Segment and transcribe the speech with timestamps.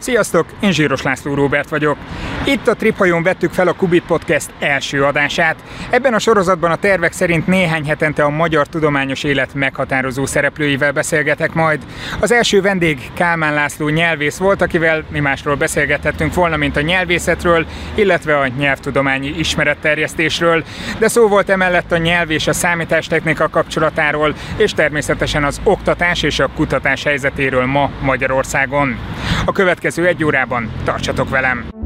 [0.00, 1.96] Sziasztok, én Zsíros László Róbert vagyok.
[2.44, 5.56] Itt a Triphajón vettük fel a Kubit Podcast első adását.
[5.90, 11.52] Ebben a sorozatban a tervek szerint néhány hetente a magyar tudományos élet meghatározó szereplőivel beszélgetek
[11.52, 11.80] majd.
[12.20, 17.66] Az első vendég Kálmán László nyelvész volt, akivel mi másról beszélgethettünk volna, mint a nyelvészetről,
[17.94, 20.64] illetve a nyelvtudományi ismeretterjesztésről,
[20.98, 26.38] de szó volt emellett a nyelv és a számítástechnika kapcsolatáról, és természetesen az oktatás és
[26.38, 28.98] a kutatás helyzetéről ma Magyarországon.
[29.44, 31.79] A következő egy órában tartsatok velem!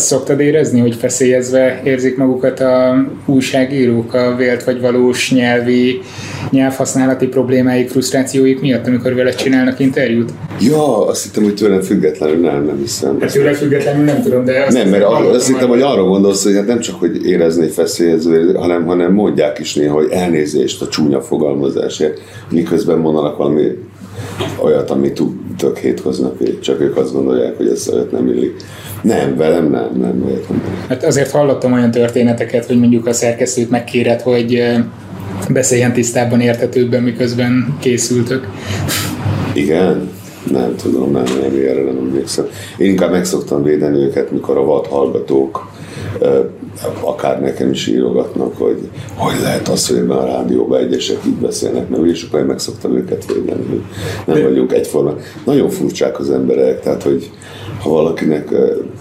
[0.00, 6.00] Azt szoktad érezni, hogy feszélyezve érzik magukat a újságírók a vélt vagy valós nyelvi,
[6.50, 10.30] nyelvhasználati problémáik, frusztrációik miatt, amikor vele csinálnak interjút?
[10.60, 13.20] Ja, azt hittem, hogy tőlem függetlenül nem, nem hiszem.
[13.20, 16.44] Hát tőlem függetlenül nem tudom, de azt Nem, mert arra, azt hittem, hogy arra gondolsz,
[16.44, 20.88] hogy hát nem csak, hogy érezni feszélyező, hanem, hanem mondják is néha, hogy elnézést a
[20.88, 23.66] csúnya fogalmazásért, miközben mondanak valami
[24.62, 25.12] olyat, ami
[25.60, 28.56] tök hétköznapi, csak ők azt gondolják, hogy ez olyat nem illik.
[29.02, 30.62] Nem, velem nem, nem, nem.
[30.88, 34.62] Hát azért hallottam olyan történeteket, hogy mondjuk a szerkesztőt megkéred, hogy
[35.48, 38.48] beszéljen tisztában, értetőbben, miközben készültök.
[39.54, 40.10] Igen?
[40.50, 42.46] Nem tudom, nem, nem, erre nem emlékszem.
[42.78, 45.70] Én inkább meg szoktam védeni őket, mikor a vad hallgatók
[47.00, 51.88] akár nekem is írogatnak, hogy hogy lehet az, hogy ebben a rádióban egyesek így beszélnek,
[51.88, 53.82] mert és akkor én meg szoktam őket védeni, hogy
[54.26, 55.14] nem vagyunk egyforma.
[55.44, 57.30] Nagyon furcsák az emberek, tehát hogy
[57.82, 58.48] ha valakinek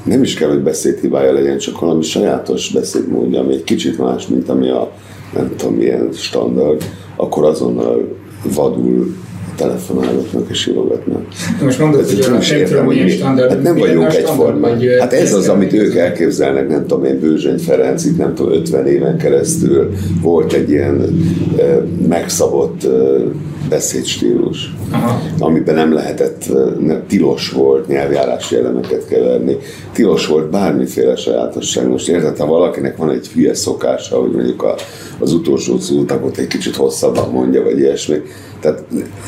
[0.03, 4.49] nem is kell, hogy beszédhibája legyen, csak valami sajátos beszédmódja, ami egy kicsit más, mint
[4.49, 4.91] ami a
[5.33, 6.83] nem tudom milyen standard,
[7.15, 9.15] akkor azonnal vadul
[9.59, 11.21] telefonálgatnak és írogatnak.
[11.63, 14.79] Most mondod, hogy nem is értem, hogy mi, hát nem vagyunk egyformán.
[14.99, 18.87] Hát ez az, amit ők elképzelnek, nem tudom én, Bőzsöny Ferenc, itt nem tudom, 50
[18.87, 21.25] éven keresztül volt egy ilyen
[22.07, 22.87] megszabott
[23.69, 25.21] beszédstílus, Aha.
[25.39, 26.45] amiben nem lehetett,
[26.79, 29.57] nem, tilos volt nyelvjárási elemeket keverni,
[29.91, 31.87] tilos volt bármiféle sajátosság.
[31.87, 34.75] Most érted, ha valakinek van egy hülye szokása, hogy mondjuk a,
[35.19, 38.21] az utolsó szótagot egy kicsit hosszabban mondja, vagy ilyesmi,
[38.61, 38.83] tehát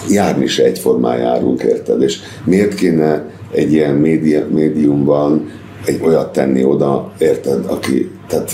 [0.09, 2.01] járni se egyformán járunk, érted?
[2.01, 5.51] És miért kéne egy ilyen média, médiumban
[5.85, 8.51] egy olyat tenni oda, érted, aki, tehát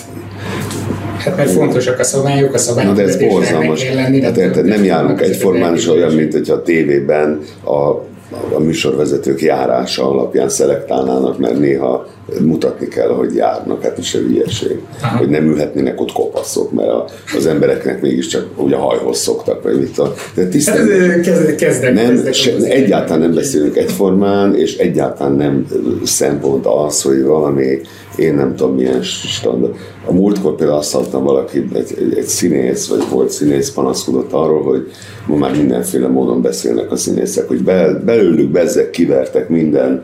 [1.17, 2.91] Hát mert fontosak a szabályok, a szabályok.
[2.91, 3.83] Na de ez borzalmas.
[4.23, 8.05] Hát érted, nem járunk egyformán, és olyan, mint hogyha a tévében a
[8.53, 12.07] a műsorvezetők járása alapján szelektálnának, mert néha
[12.41, 14.79] mutatni kell, hogy járnak, hát is egy ilyeség.
[15.01, 15.17] Aha.
[15.17, 17.05] Hogy nem ülhetnének ott kopaszok, mert a,
[17.37, 20.11] az embereknek mégiscsak ugye hajhoz szoktak, vagy mit tudom.
[20.35, 20.87] De tisztán,
[21.21, 25.67] kezdek, kezdek, nem, kezdek se, egyáltalán nem beszélünk egyformán, és egyáltalán nem
[26.03, 27.79] szempont az, hogy valami,
[28.17, 29.75] én nem tudom milyen standard.
[30.05, 34.63] A múltkor például azt hallottam valaki, egy, egy, egy színész, vagy volt színész panaszkodott arról,
[34.63, 34.91] hogy
[35.27, 40.03] ma már mindenféle módon beszélnek a színészek, hogy bel, belőlük bezzek kivertek minden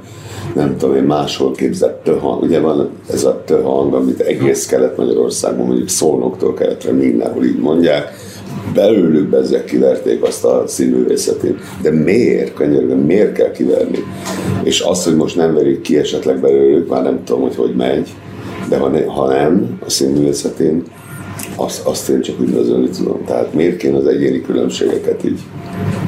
[0.55, 2.41] nem tudom én, máshol képzett töhang.
[2.41, 8.11] Ugye van ez a töhang, amit egész Kelet-Magyarországon, mondjuk Szolnoktól keletre mindenhol így mondják,
[8.73, 11.59] belőlük bezzek kiverték azt a színművészetét.
[11.81, 13.99] De miért, könyörgöm, miért kell kiverni?
[14.63, 18.09] És az, hogy most nem verik ki esetleg belőlük, már nem tudom, hogy hogy megy,
[18.69, 20.83] de ha, ne, ha nem, a színművészetén,
[21.55, 23.25] azt, azt én csak üdvözölni tudom.
[23.25, 25.39] Tehát miért kéne az egyéni különbségeket így?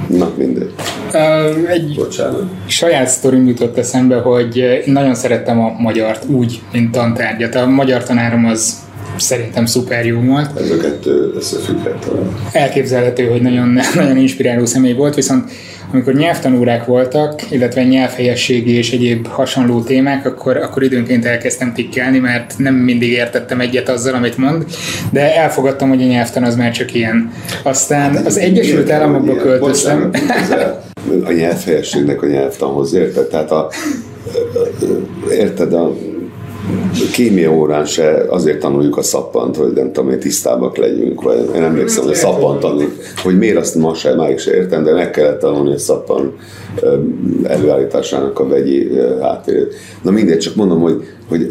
[0.08, 0.74] Na, mindegy.
[1.14, 2.44] Uh, egy Bocsánat.
[2.66, 7.56] saját sztorim jutott eszembe, hogy én nagyon szerettem a magyart úgy, mint tantárgyat.
[7.56, 8.84] A magyar tanárom az
[9.18, 10.60] szerintem szuper jó volt.
[10.60, 12.12] Ez a kettő összefügghet.
[12.52, 15.52] Elképzelhető, hogy nagyon, nagyon inspiráló személy volt, viszont
[15.96, 22.54] amikor nyelvtanórák voltak, illetve nyelvhelyességi és egyéb hasonló témák, akkor, akkor időnként elkezdtem tikkelni, mert
[22.58, 24.66] nem mindig értettem egyet azzal, amit mond,
[25.12, 27.32] de elfogadtam, hogy a nyelvtan az már csak ilyen.
[27.64, 30.12] Aztán hát, az Egyesült Államokba költöztem.
[31.26, 33.28] a nyelvhelyességnek a nyelvtanhoz érted?
[33.28, 33.72] Tehát a,
[35.32, 35.96] érted, a
[37.14, 41.64] kémia órán se azért tanuljuk a szappant, hogy nem tudom, hogy tisztábbak legyünk, vagy én
[41.64, 45.40] emlékszem, hogy szappant tanuljuk, hogy miért azt ma se, máig se értem, de meg kellett
[45.40, 46.34] tanulni a szappan
[47.44, 48.92] előállításának a vegyi
[49.22, 49.74] háttérét.
[50.02, 51.48] Na mindegy, csak mondom, hogy, hogy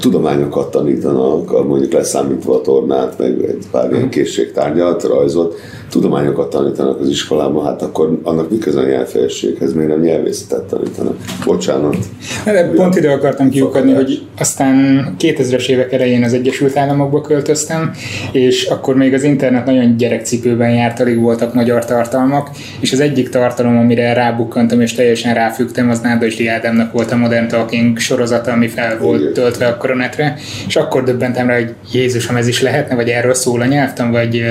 [0.00, 5.54] tudományokat tanítanak, mondjuk leszámítva a tornát, meg egy pár ilyen készségtárgyat, rajzot,
[5.90, 11.16] tudományokat tanítanak az iskolában, hát akkor annak mi a nyelvfejességhez, miért nem nyelvészetet tanítanak?
[11.44, 11.96] Bocsánat.
[12.44, 17.90] De pont ide akartam kiukadni, hogy aztán 2000-es évek elején az Egyesült Államokba költöztem,
[18.32, 22.50] és akkor még az internet nagyon gyerekcipőben járt, alig voltak magyar tartalmak,
[22.80, 27.48] és az egyik tartalom, amire rábukkantam és teljesen ráfügtem, az Nádasdi Ádámnak volt a Modern
[27.48, 32.36] Talking sorozata, ami fel volt töltve akkor a netre, és akkor döbbentem rá, hogy Jézusom,
[32.36, 34.44] ez is lehetne, vagy erről szól a nyelvtan, vagy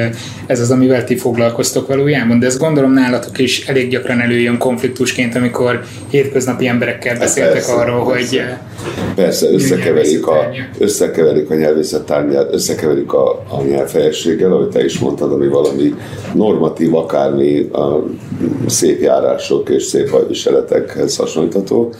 [0.45, 5.35] ez az, amivel ti foglalkoztok valójában, de ezt gondolom nálatok is elég gyakran előjön konfliktusként,
[5.35, 8.37] amikor hétköznapi emberekkel beszéltek persze, arról, persze.
[8.37, 8.43] hogy
[9.15, 10.49] Persze, összekeverik a,
[10.79, 15.93] összekeverik a nyelvészettárgyát, összekeverik a, a nyelvfejességgel, ahogy te is mondtad, ami valami
[16.33, 18.03] normatív, akármi a
[18.67, 21.93] szép járások és szép hajviseletekhez hasonlítható,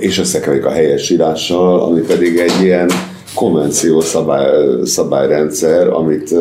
[0.00, 2.90] és összekeverik a helyes írással, ami pedig egy ilyen
[3.34, 6.34] konvenció szabály, szabályrendszer, amit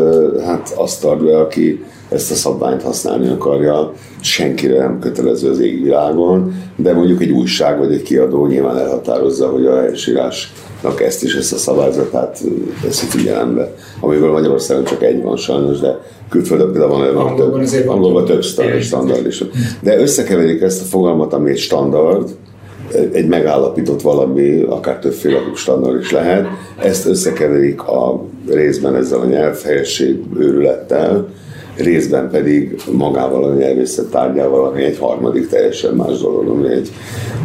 [0.45, 6.53] hát azt tart be, aki ezt a szabványt használni akarja, senkire nem kötelező az égvilágon,
[6.75, 11.53] de mondjuk egy újság vagy egy kiadó nyilván elhatározza, hogy a helyesírásnak ezt is, ezt
[11.53, 12.41] a szabályzatát
[12.83, 15.99] veszi figyelembe, amiből Magyarországon csak egy van sajnos, de
[16.29, 18.43] külföldön például van olyan több, angolban több
[18.81, 19.43] standard is.
[19.81, 22.29] De összekeverik ezt a fogalmat, ami egy standard,
[23.11, 26.47] egy megállapított valami, akár többféle standard is lehet,
[26.77, 31.27] ezt összekeverik a részben ezzel a nyelvhelyesség őrülettel,
[31.75, 36.91] részben pedig magával a nyelvészet tárgyával, ami egy harmadik teljesen más dolog, ami egy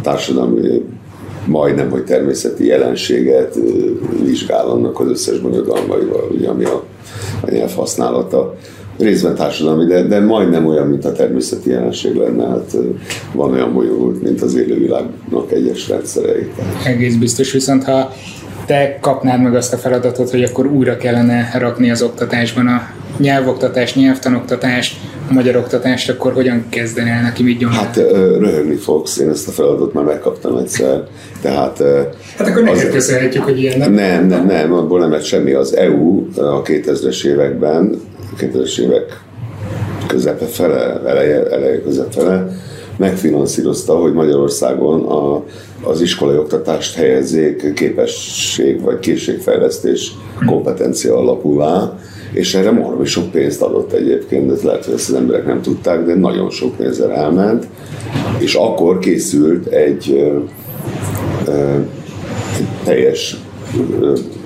[0.01, 0.85] társadalmi
[1.45, 3.55] majdnem, hogy természeti jelenséget
[4.23, 6.83] vizsgál annak az összes bonyodalmaival, ugye, ami a,
[7.41, 8.55] a nyelv használata.
[8.97, 12.47] Részben társadalmi, de, de majdnem olyan, mint a természeti jelenség lenne.
[12.47, 12.75] Hát
[13.33, 16.51] van olyan bonyolult, mint az élővilágnak egyes rendszerei.
[16.85, 18.13] Egész biztos, viszont ha
[18.65, 22.81] te kapnád meg azt a feladatot, hogy akkor újra kellene rakni az oktatásban a
[23.17, 24.97] nyelvoktatást, nyelvtanoktatást,
[25.29, 27.63] a magyar oktatást, akkor hogyan kezdenél neki, mit?
[27.63, 27.95] Hát
[28.39, 31.03] röhögni fogsz, én ezt a feladatot már megkaptam egyszer.
[31.41, 31.83] Tehát,
[32.37, 33.93] hát akkor neked köszönhetjük, hogy ilyen nem.
[33.93, 35.51] Nem, nem, nem, abból nem lett semmi.
[35.51, 38.01] Az EU a 2000-es években,
[38.39, 39.21] 2000-es évek
[40.07, 42.47] közepe fele, eleje, eleje közepe fele,
[42.97, 45.43] megfinanszírozta, hogy Magyarországon a,
[45.83, 50.11] az iskolai oktatást helyezzék képesség vagy készségfejlesztés
[50.45, 51.99] kompetencia alapúvá,
[52.31, 56.05] és erre marmi sok pénzt adott egyébként, de lehet, hogy ezt az emberek nem tudták,
[56.05, 57.67] de nagyon sok pénzzel elment,
[58.37, 60.31] és akkor készült egy,
[62.57, 63.37] egy teljes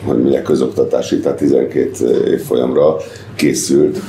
[0.05, 2.95] hogy mondják, közoktatási, tehát 12 évfolyamra
[3.35, 3.99] készült.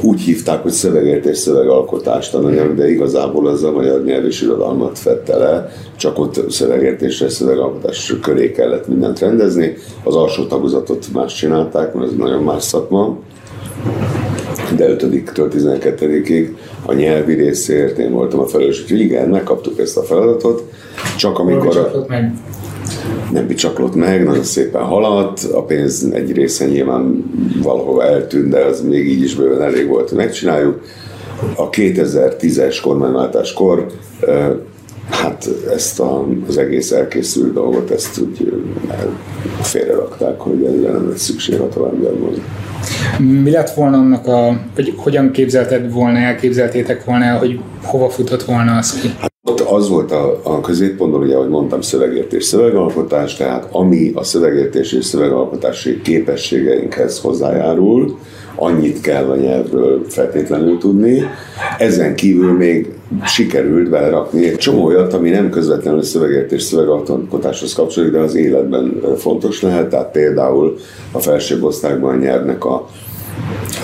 [0.00, 5.36] Úgy hívták, hogy szövegértés, szövegalkotás tananyag, de igazából az a magyar nyelv és irodalmat fette
[5.36, 9.74] le, csak ott szövegértésre, szövegalkotás köré kellett mindent rendezni.
[10.04, 13.18] Az alsó tagozatot más csinálták, mert ez nagyon más szakma
[14.76, 16.56] de 5-től 12-ig
[16.86, 20.72] a nyelvi részért én voltam a felelős, úgyhogy igen, megkaptuk ezt a feladatot,
[21.16, 21.76] csak amikor...
[21.76, 22.06] A,
[23.32, 27.24] nem bicsaklott meg, nagyon szépen haladt, a pénz egy része nyilván
[27.62, 30.80] valahova eltűnt, de az még így is bőven elég volt, hogy megcsináljuk.
[31.56, 33.86] A 2010-es kormányváltáskor
[35.10, 38.62] hát ezt a, az egész elkészült dolgot, ezt úgy
[39.60, 42.32] félrerakták, hogy erre nem lesz szükség a továbbiakban.
[43.18, 48.76] Mi lett volna annak a, vagy hogyan képzelted volna, elképzeltétek volna, hogy hova futott volna
[48.76, 49.08] az ki?
[49.20, 54.24] Hát ott az volt a, a középpontban, ugye, ahogy mondtam, szövegértés, szövegalkotás, tehát ami a
[54.24, 58.18] szövegértés és szövegalkotási képességeinkhez hozzájárul,
[58.54, 61.22] annyit kell a nyelvről feltétlenül tudni.
[61.78, 62.92] Ezen kívül még
[63.24, 69.62] sikerült belerakni egy csomó olyat, ami nem közvetlenül szövegértés szövegalkotáshoz kapcsolódik, de az életben fontos
[69.62, 70.76] lehet, tehát például
[71.12, 72.88] a felsőbb osztályban a nyelvnek a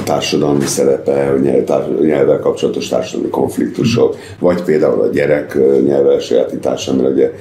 [0.01, 1.35] a társadalmi szerepe,
[1.69, 7.33] a nyelvvel kapcsolatos társadalmi konfliktusok, vagy például a gyerek nyelvvel sajátítása, mert ugye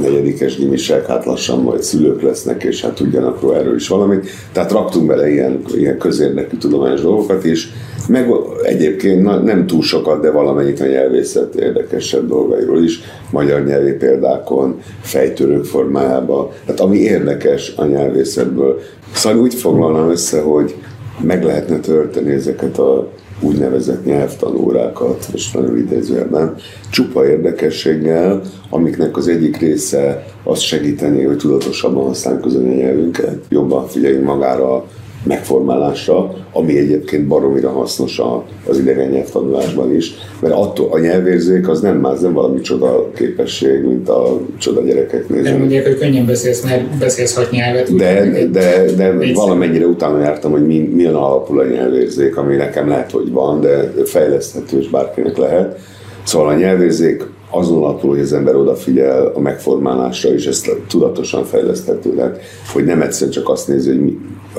[0.00, 4.28] negyedikes gimisek, hát lassan majd szülők lesznek, és hát tudjanak róla erről is valamit.
[4.52, 7.68] Tehát raktunk bele ilyen, ilyen közérdekű tudományos dolgokat is,
[8.08, 8.30] meg
[8.62, 15.64] egyébként nem túl sokat, de valamennyit a nyelvészet érdekesebb dolgairól is, magyar nyelvi példákon, fejtörők
[15.64, 18.80] formájában, tehát ami érdekes a nyelvészetből.
[19.12, 20.74] Szóval úgy foglalnám össze, hogy
[21.20, 26.54] meg lehetne tölteni ezeket a úgynevezett nyelvtanórákat, most nagyon idézőjelben,
[26.90, 28.40] csupa érdekességgel,
[28.70, 34.84] amiknek az egyik része az segíteni, hogy tudatosabban használjuk az anyanyelvünket, jobban figyeljünk magára
[35.24, 38.20] megformálásra, ami egyébként baromira hasznos
[38.66, 43.84] az idegen nyelvtanulásban is, mert attól a nyelvérzék az nem más, nem valami csoda képesség,
[43.84, 45.50] mint a csoda gyerekek nézni.
[45.50, 47.96] De mondják, hogy könnyen beszélsz, mert beszélsz hat nyelvet.
[47.96, 52.88] De, de, de, de valamennyire utána jártam, hogy mi, milyen alapul a nyelvérzék, ami nekem
[52.88, 55.78] lehet, hogy van, de fejleszthető és bárkinek lehet.
[56.22, 57.22] Szóval a nyelvérzék
[57.56, 62.40] azon alapul, hogy az ember odafigyel a megformálásra, és ezt tudatosan fejleszthető lehet,
[62.72, 64.18] hogy nem egyszerűen csak azt nézi, hogy mi,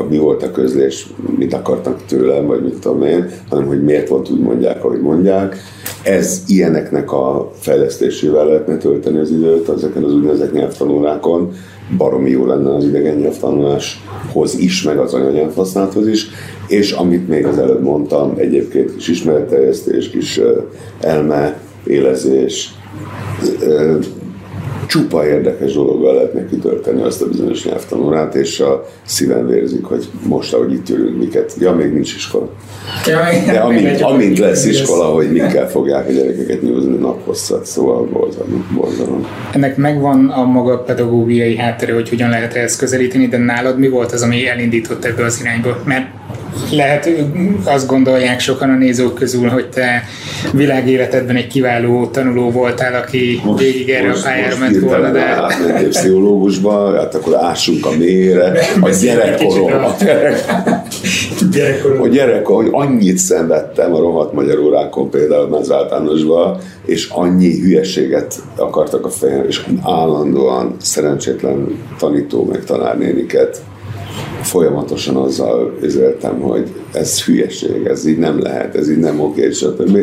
[0.10, 4.30] mi volt a közlés, mit akartak tőlem, vagy mit tudom én, hanem hogy miért volt
[4.30, 5.58] úgy mondják, ahogy mondják.
[6.04, 11.52] Ez ilyeneknek a fejlesztésével lehetne tölteni az időt ezeken az úgynevezett nyelvtanórákon.
[11.98, 16.28] Baromi jó lenne az idegen nyelvtanuláshoz is, meg az anyanyelvhasználathoz is.
[16.68, 20.42] És amit még az előbb mondtam, egyébként kis ismeretterjesztés, kis
[21.00, 22.74] elme, élezés,
[24.88, 30.54] csupa érdekes dologgal lehetne kitölteni azt a bizonyos nyelvtanórát, és a szívem vérzik, hogy most,
[30.54, 31.56] ahogy itt ülünk, miket.
[31.60, 32.50] Ja, még nincs iskola.
[33.06, 33.20] Ja,
[33.52, 38.10] De amint, amint lesz iskola, hogy mikkel fogják a gyerekeket nyúzni naphosszat, szóval
[38.74, 39.28] borzalom.
[39.52, 44.12] Ennek megvan a maga pedagógiai háttere, hogy hogyan lehet ehhez közelíteni, de nálad mi volt
[44.12, 45.82] az, ami elindított ebbe az irányba?
[45.86, 46.06] Mert
[46.72, 47.10] lehet,
[47.64, 50.04] azt gondolják sokan a nézők közül, hogy te
[50.52, 55.20] világéletedben egy kiváló tanuló voltál, aki most, végig erre most, a pályára ment volna, de...
[55.20, 59.96] Átmentél pszichológusba, hát akkor ássunk a mélyre, a gyerekkorom, a
[61.52, 62.02] gyerekkorom.
[62.02, 68.36] A gyerekkorom, hogy annyit szenvedtem a rohadt magyar órákon, például az általánosban, és annyi hülyeséget
[68.56, 73.62] akartak a fejem, és állandóan szerencsétlen tanító meg tanárnéniket
[74.42, 79.98] folyamatosan azzal üzöltem, hogy ez hülyeség, ez így nem lehet, ez így nem oké, stb.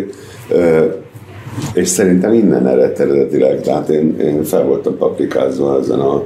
[1.75, 6.23] És szerintem innen eredt eredetileg, tehát én, én fel voltam paprikázva ezen a,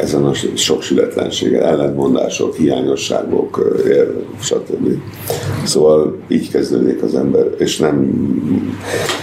[0.00, 3.76] ezen a soksületlenségen, ellentmondások, hiányosságok,
[4.40, 4.88] stb.
[5.64, 8.10] Szóval így kezdődik az ember, és nem...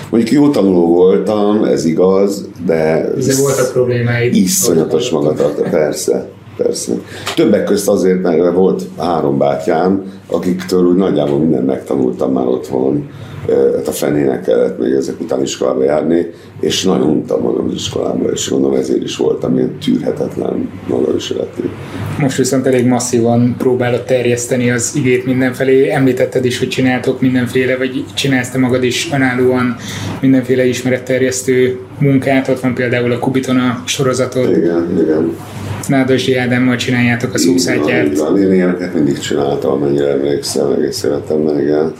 [0.09, 3.11] Mondjuk jó tanuló voltam, ez igaz, de...
[3.25, 4.35] De voltak problémáid.
[4.35, 6.29] Iszonyatos magatartás, persze
[6.63, 6.93] persze.
[7.35, 13.09] Többek közt azért, mert volt három bátyám, akiktől úgy nagyjából mindent megtanultam már otthon,
[13.75, 16.27] hát a fenének kellett még ezek után iskolába járni,
[16.59, 21.63] és nagyon untam magam az iskolába, és mondom, ezért is voltam ilyen tűrhetetlen magaviseletű.
[22.19, 25.89] Most viszont elég masszívan próbálod terjeszteni az igét mindenfelé.
[25.89, 29.75] Említetted is, hogy csináltok mindenféle, vagy csinálsz te magad is önállóan
[30.21, 32.47] mindenféle ismeretterjesztő munkát.
[32.47, 34.57] Ott van például a Kubitona sorozatod.
[34.57, 35.35] Igen, igen.
[35.89, 38.17] Nádosi Ádámmal csináljátok a szószátját.
[38.17, 41.93] Van, én ilyeneket mindig csináltam, amennyire emlékszem, egész életemben, igen.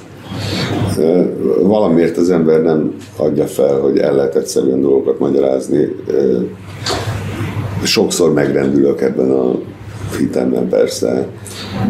[1.61, 5.87] Valamiért az ember nem adja fel, hogy el lehet egyszerűen dolgokat magyarázni.
[7.83, 9.59] Sokszor megrendülök ebben a
[10.17, 11.27] hitemben persze,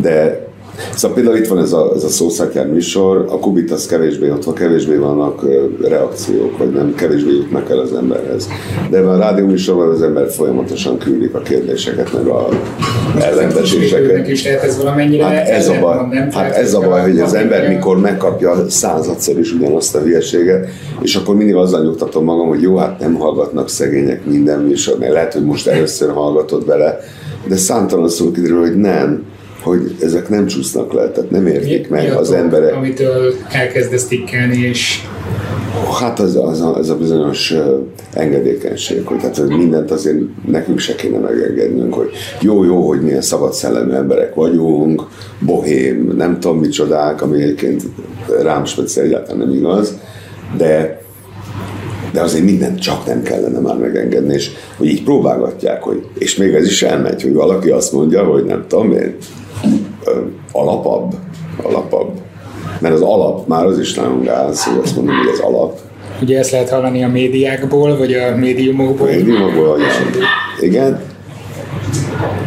[0.02, 0.48] de
[0.96, 4.44] Szóval például itt van ez a, ez a szószátjár műsor, a Kubit az kevésbé, ott
[4.44, 5.46] van kevésbé vannak
[5.82, 8.48] reakciók, vagy nem kevésbé jutnak el az emberhez.
[8.90, 12.48] De ebben a rádió műsorban az ember folyamatosan küldik a kérdéseket, meg a
[13.20, 14.28] ellenvetéseket.
[14.28, 16.32] is lehet ez valamennyire hát ez a baj, nem?
[16.32, 20.68] Hát ez a baj, hogy az ember mikor megkapja századszor is ugyanazt a hülyeséget,
[21.02, 25.14] és akkor mindig azzal nyugtatom magam, hogy jó, hát nem hallgatnak szegények minden műsor, mert
[25.14, 27.00] lehet, hogy most először hallgatod bele,
[27.48, 29.24] de számtalan szó kiderül, hogy nem
[29.70, 32.76] hogy ezek nem csúsznak le, tehát nem értik mi, meg mi az emberek.
[32.76, 35.02] Amitől elkezdesz tikkelni, és
[36.00, 37.54] Hát az, az, a, az a bizonyos
[38.14, 42.10] engedékenység, hogy tehát mindent azért nekünk se kéne megengednünk, hogy
[42.42, 45.04] jó, jó, hogy milyen szabad szellemű emberek vagyunk,
[45.40, 47.84] bohém, nem tudom micsodák, ami egyébként
[48.42, 49.98] rám speciál egyáltalán nem igaz,
[50.58, 51.02] de
[52.14, 56.54] de azért mindent csak nem kellene már megengedni, és hogy így próbálgatják, hogy, és még
[56.54, 59.16] ez is elmegy, hogy valaki azt mondja, hogy nem tudom én,
[60.52, 61.14] alapabb,
[61.64, 62.12] alapabb.
[62.80, 65.80] Mert az alap már az is nagyon gáz, hogy azt mondom, hogy az alap.
[66.22, 69.08] Ugye ezt lehet hallani a médiákból, vagy a médiumokból?
[69.08, 70.24] A médiumokból, igen.
[70.60, 71.02] igen.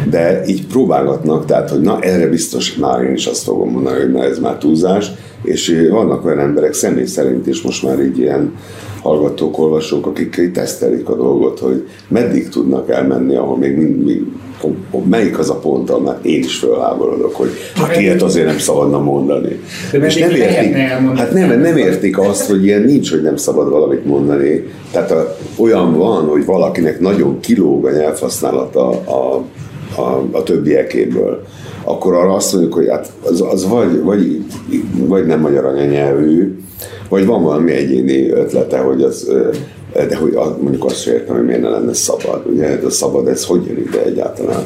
[0.09, 4.11] De így próbálgatnak, tehát, hogy na erre biztos már én is azt fogom mondani, hogy
[4.11, 5.11] na ez már túlzás,
[5.43, 8.55] és vannak olyan emberek személy szerint is most már így ilyen
[9.01, 14.23] hallgatók, olvasók, akik tesztelik a dolgot, hogy meddig tudnak elmenni, ahol még, még
[15.03, 19.59] melyik az a pont, ahol én is fölháborodok, hogy hát ilyet azért nem szabadna mondani.
[19.91, 20.75] De és nem értik,
[21.15, 24.63] hát nem, nem értik azt, hogy ilyen nincs, hogy nem szabad valamit mondani.
[24.91, 29.43] Tehát a, olyan van, hogy valakinek nagyon kilóg a nyelvhasználata a,
[30.01, 31.43] a, a többiekéből
[31.83, 34.45] akkor arra azt mondjuk, hogy hát az, az vagy, vagy,
[34.95, 36.57] vagy nem magyar anyanyelvű,
[37.09, 39.31] vagy van valami egyéni ötlete, hogy az,
[39.93, 42.45] de hogy mondjuk azt sem értem, hogy miért ne lenne szabad.
[42.45, 44.63] Ugye ez a szabad, ez hogy jön ide egyáltalán.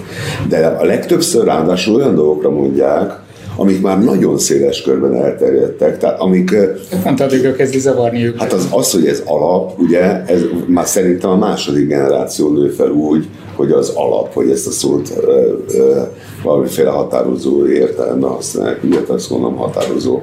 [0.49, 3.25] De a legtöbbször ráadásul olyan dolgokra mondják,
[3.59, 6.55] amik már nagyon széles körben elterjedtek, tehát amik...
[7.03, 8.41] Pont addigra kezdi zavarni őket.
[8.41, 12.89] Hát az, az, hogy ez alap, ugye, ez már szerintem a második generáció nő fel
[12.89, 16.01] úgy, hogy az alap, hogy ezt a szót ö, ö,
[16.43, 20.21] valamiféle határozó értelemben használják, ugye, azt mondom határozó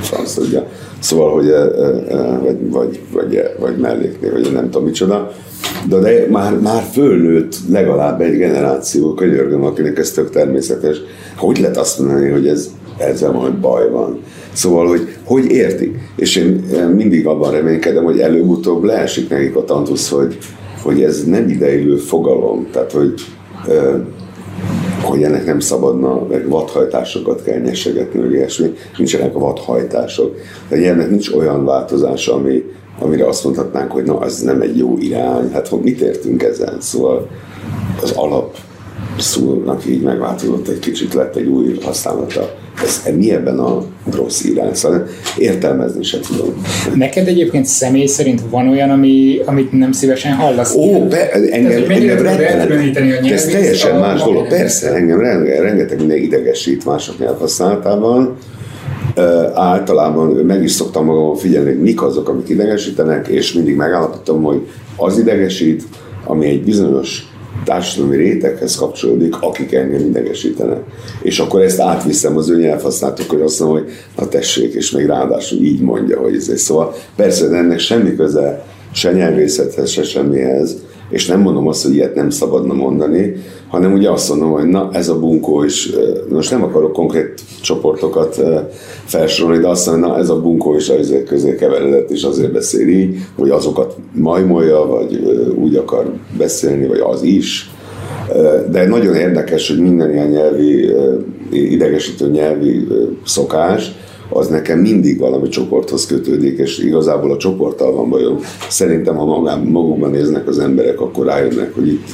[0.00, 0.62] franc, ugye.
[1.00, 1.46] Szóval, hogy
[2.46, 5.32] vagy, vagy, vagy, vagy melléknél, vagy nem tudom micsoda.
[5.88, 10.96] De, de már, már fölnőtt legalább egy generáció, könyörgöm, akinek ez tök természetes.
[11.36, 14.20] Hogy lehet azt mondani, hogy ez, ezzel majd baj van?
[14.52, 15.98] Szóval, hogy hogy értik?
[16.16, 20.38] És én mindig abban reménykedem, hogy előbb-utóbb leesik nekik a tantusz, hogy,
[20.82, 22.66] hogy ez nem ideillő fogalom.
[22.72, 23.14] Tehát, hogy
[25.06, 28.74] hogy ennek nem szabadna, meg vadhajtásokat kell nyesegetni, meg ilyesmi.
[28.96, 30.36] Nincsenek a vadhajtások.
[30.68, 32.64] De ennek nincs olyan változása, ami,
[32.98, 35.50] amire azt mondhatnánk, hogy na, ez nem egy jó irány.
[35.52, 36.80] Hát hogy mit értünk ezen?
[36.80, 37.28] Szóval
[38.02, 38.56] az alap
[39.18, 42.54] szónak így megváltozott egy kicsit, lett egy új használata.
[42.84, 44.74] Ez, mi ebben a rossz irány?
[44.74, 45.06] Szóval
[45.38, 46.62] értelmezni sem tudom.
[46.94, 50.74] Neked egyébként személy szerint van olyan, ami, amit nem szívesen hallasz?
[50.74, 52.22] Ó, be, engem, Tehát, engem
[52.68, 54.48] rengeteg, ez teljesen más dolog.
[54.48, 55.20] Persze, engem
[55.62, 58.36] rengeteg minden idegesít mások nyelvhasználatában.
[59.16, 64.42] Uh, általában meg is szoktam magam figyelni, hogy mik azok, amik idegesítenek, és mindig megállapítom,
[64.42, 64.66] hogy
[64.96, 65.82] az idegesít,
[66.24, 70.80] ami egy bizonyos társadalmi réteghez kapcsolódik, akik engem idegesítenek.
[71.22, 75.06] És akkor ezt átviszem az ő nyelvhasználatok, hogy azt mondom, hogy na tessék, és még
[75.06, 76.94] ráadásul így mondja, hogy ez egy szóval.
[77.16, 80.76] Persze, ennek semmi köze se nyelvészethez, se semmihez,
[81.10, 83.34] és nem mondom azt, hogy ilyet nem szabadna mondani,
[83.68, 85.90] hanem ugye azt mondom, hogy na ez a bunkó is,
[86.30, 88.42] most nem akarok konkrét csoportokat
[89.04, 92.88] felsorolni, de azt mondom, na ez a bunkó is az közé keveredett, és azért beszél
[92.88, 95.20] így, vagy azokat majmolja, vagy
[95.54, 97.70] úgy akar beszélni, vagy az is.
[98.70, 100.92] De nagyon érdekes, hogy minden ilyen nyelvi,
[101.50, 102.86] idegesítő nyelvi
[103.24, 103.92] szokás,
[104.28, 108.38] az nekem mindig valami csoporthoz kötődik, és igazából a csoporttal van bajom.
[108.68, 112.08] Szerintem, ha magán, magukban néznek az emberek, akkor rájönnek, hogy itt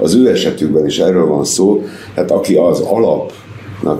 [0.00, 1.82] az ő esetükben is erről van szó.
[2.14, 3.32] Hát aki az alap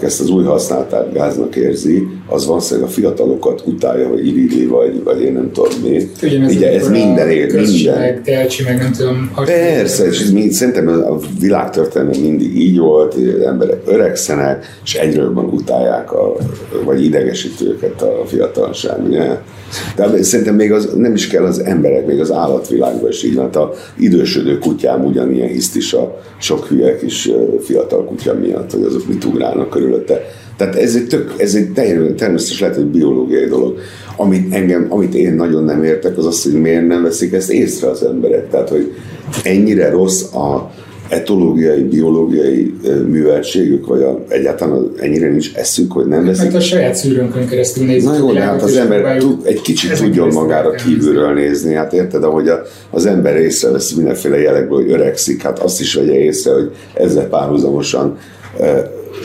[0.03, 5.21] ezt az új használtát gáznak érzi, az valószínűleg a fiatalokat utálja, vagy irigyli, vagy, vagy
[5.21, 6.11] én nem tudom mi.
[6.23, 8.23] Ugyanez Ugye ez minden ér, minden.
[8.23, 9.31] Telcsi, meg nem tudom.
[9.45, 15.45] Persze, és mind, szerintem a világtörténelem mindig így volt, hogy emberek öregszenek, és egyről van
[15.45, 16.37] utálják, a,
[16.85, 19.07] vagy idegesítő őket a fiatalság.
[19.07, 19.39] Ugye?
[19.97, 23.45] De szerintem még az, nem is kell az emberek, még az állatvilágban is így van.
[23.45, 29.09] Hát a idősödő kutyám ugyanilyen is a sok hülye kis fiatal kutya miatt, hogy azok
[29.09, 30.25] mit ugrálnak körülötte.
[30.57, 31.73] Tehát ez egy, tök, ez egy
[32.17, 33.79] természetes lehet, hogy biológiai dolog.
[34.17, 37.89] Amit, engem, amit én nagyon nem értek, az az, hogy miért nem veszik ezt észre
[37.89, 38.51] az emberek.
[38.51, 38.93] Tehát, hogy
[39.43, 40.73] ennyire rossz a,
[41.09, 42.75] etológiai, biológiai
[43.07, 46.43] műveltségük, vagy a, egyáltalán ennyire nincs eszük, hogy nem veszik.
[46.43, 48.11] Mert a saját szűrőnkön keresztül nézzük.
[48.11, 51.75] Na jó, de hát az ember tud, egy kicsit tudjon magára kívülről nézni.
[51.75, 56.19] Hát érted, ahogy a, az ember észrevesz mindenféle jelekből, hogy öregszik, hát azt is vegye
[56.19, 58.19] észre, hogy ezzel párhuzamosan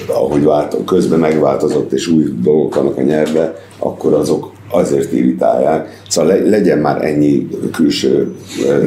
[0.07, 6.01] ahogy vált, közben megváltozott és új dolgok vannak a nyelvbe, akkor azok azért irritálják.
[6.07, 8.35] Szóval legyen már ennyi külső...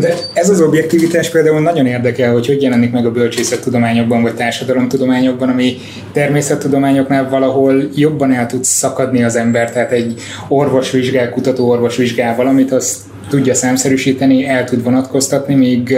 [0.00, 5.48] De ez az objektivitás például nagyon érdekel, hogy hogy jelenik meg a bölcsészettudományokban vagy társadalomtudományokban,
[5.48, 5.76] ami
[6.12, 10.14] természettudományoknál valahol jobban el tud szakadni az ember, tehát egy
[10.48, 12.96] orvos vizsgál, kutató orvos vizsgál valamit, azt
[13.32, 15.96] tudja számszerűsíteni, el tud vonatkoztatni, míg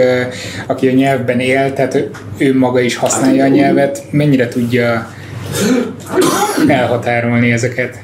[0.67, 5.09] aki a nyelvben él, tehát ő maga is használja a nyelvet, mennyire tudja
[6.67, 8.03] elhatárolni ezeket?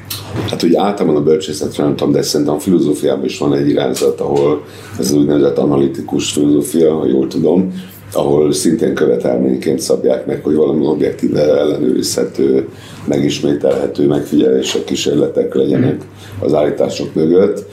[0.50, 4.20] Hát ugye általában a bölcsészetre nem tudom, de szerintem a filozófiában is van egy irányzat,
[4.20, 4.64] ahol
[4.98, 7.72] ez az úgynevezett analitikus filozófia, ha jól tudom,
[8.12, 12.68] ahol szintén követelményként szabják meg, hogy valami objektíve ellenőrizhető,
[13.04, 16.00] megismételhető megfigyelések, kísérletek legyenek
[16.38, 17.66] az állítások mögött.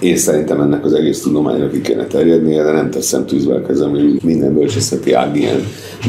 [0.00, 4.22] Én szerintem ennek az egész tudományra ki kéne terjednie, de nem teszem tűzvel kezem, hogy
[4.22, 5.60] minden bölcsészeti ág ilyen.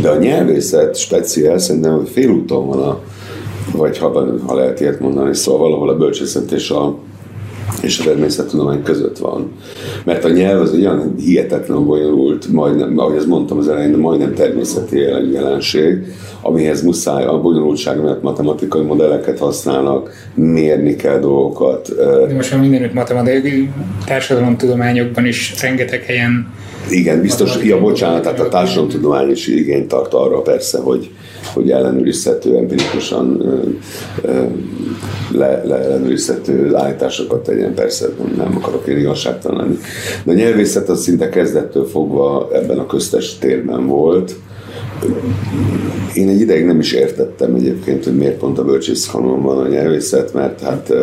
[0.01, 3.01] De a nyelvészet speciál szerintem, hogy félúton van a
[3.71, 6.95] vagy ha, ha lehet ilyet mondani, szóval valahol a bölcsészet és a,
[7.81, 9.51] és a természettudomány között van.
[10.05, 14.33] Mert a nyelv az olyan hihetetlen bonyolult, majdnem, ahogy ezt mondtam az elején, de majdnem
[14.33, 14.97] természeti
[15.31, 16.05] jelenség,
[16.41, 21.95] amihez muszáj a bonyolultság miatt matematikai modelleket használnak, mérni kell dolgokat.
[22.27, 23.69] De most már mindenütt matematikai
[24.05, 26.47] társadalomtudományokban is rengeteg helyen
[26.89, 31.09] igen, biztos, ja bocsánat, tehát a társadalomtudomány is igényt tart arra persze, hogy,
[31.53, 33.43] hogy ellenőrizhető, empirikusan
[35.31, 39.77] le, le, ellenőrizhető állításokat tegyen, persze nem, akarok én igazságtalan lenni.
[40.23, 44.35] De a nyelvészet az szinte kezdettől fogva ebben a köztes térben volt,
[46.13, 50.33] én egy ideig nem is értettem egyébként, hogy miért pont a bölcsészkanon van a nyelvészet,
[50.33, 50.93] mert hát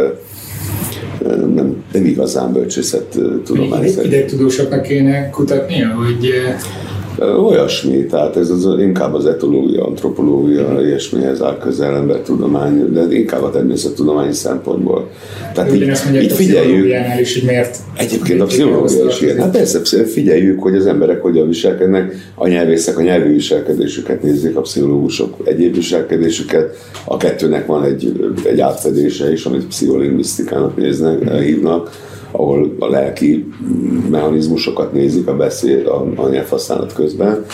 [1.54, 3.84] nem, nem igazán bölcsészet tudomány.
[4.04, 6.30] Idegtudósoknak kéne kutatnia, hogy
[7.20, 13.50] Olyasmi, tehát ez az, inkább az etológia, antropológia, ilyesmihez áll közel embertudomány, de inkább a
[13.50, 15.10] természettudományi szempontból.
[15.54, 16.86] Tehát így, így figyeljük.
[17.20, 19.38] Is, hogy miért egyébként a pszichológia is ilyen.
[19.38, 24.60] Hát persze, figyeljük, hogy az emberek hogyan viselkednek, a nyelvészek a nyelvi viselkedésüket nézik, a
[24.60, 31.90] pszichológusok egyéb viselkedésüket, a kettőnek van egy, egy átfedése is, amit pszicholingvisztikának néznek, hívnak
[32.30, 33.52] ahol a lelki
[34.10, 37.44] mechanizmusokat nézik a beszéd, a, a nyelvhasználat közben.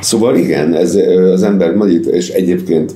[0.00, 0.94] Szóval igen, ez
[1.32, 2.92] az ember nagyít, és egyébként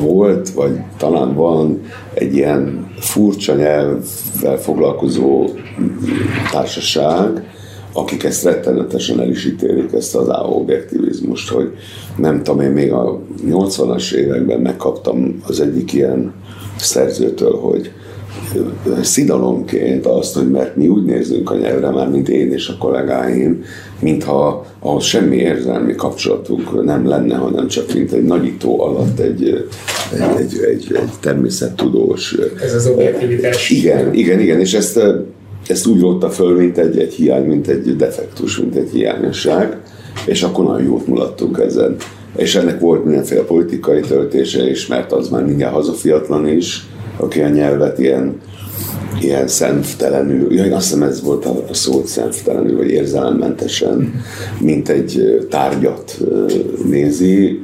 [0.00, 1.80] volt, vagy talán van
[2.14, 5.48] egy ilyen furcsa nyelvvel foglalkozó
[6.50, 7.42] társaság,
[7.92, 11.72] akik ezt rettenetesen el is ítélik, ezt az objektivizmust, hogy
[12.16, 16.32] nem tudom, én még a 80-as években megkaptam az egyik ilyen
[16.76, 17.92] szerzőtől, hogy
[19.02, 23.64] szidalomként azt, hogy mert mi úgy nézünk a nyelvre már, mint én és a kollégáim,
[24.00, 30.20] mintha ahhoz semmi érzelmi kapcsolatunk nem lenne, hanem csak mint egy nagyító alatt egy, egy,
[30.38, 32.36] egy, egy, egy természettudós.
[32.62, 33.70] Ez az objektivitás.
[33.70, 35.00] Igen, igen, igen, és ezt,
[35.66, 39.78] ezt úgy rótta föl, mint egy, egy hiány, mint egy defektus, mint egy hiányosság,
[40.26, 41.96] és akkor nagyon jót mulattunk ezen.
[42.36, 47.48] És ennek volt mindenféle politikai töltése is, mert az már mindjárt hazafiatlan is, aki a
[47.48, 48.40] nyelvet ilyen,
[49.20, 54.22] ilyen szemtelenül, ja, azt hiszem ez volt a, a szó, szemtelenül, vagy érzelemmentesen,
[54.60, 56.18] mint egy tárgyat
[56.84, 57.60] nézi,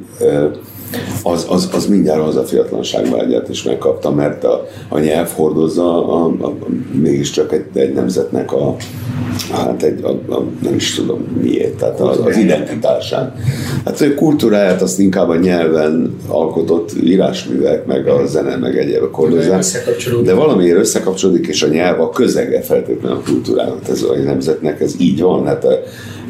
[1.23, 6.25] az, az, az mindjárt az a fiatlanságvágyát is megkapta, mert a, a nyelv hordozza a,
[6.25, 6.55] a, a,
[6.93, 8.75] mégiscsak egy, egy nemzetnek a,
[9.51, 13.33] hát egy, a, a, nem is tudom miért, tehát az, az identitásán.
[13.85, 19.63] Hát a kultúráját azt inkább a nyelven alkotott írásművek, meg a zene, meg egyébek hordozzák.
[20.23, 24.93] De valamiért összekapcsolódik, és a nyelv a közege feltétlenül a kultúrának, ez a nemzetnek, ez
[24.97, 25.45] így van.
[25.45, 25.65] Hát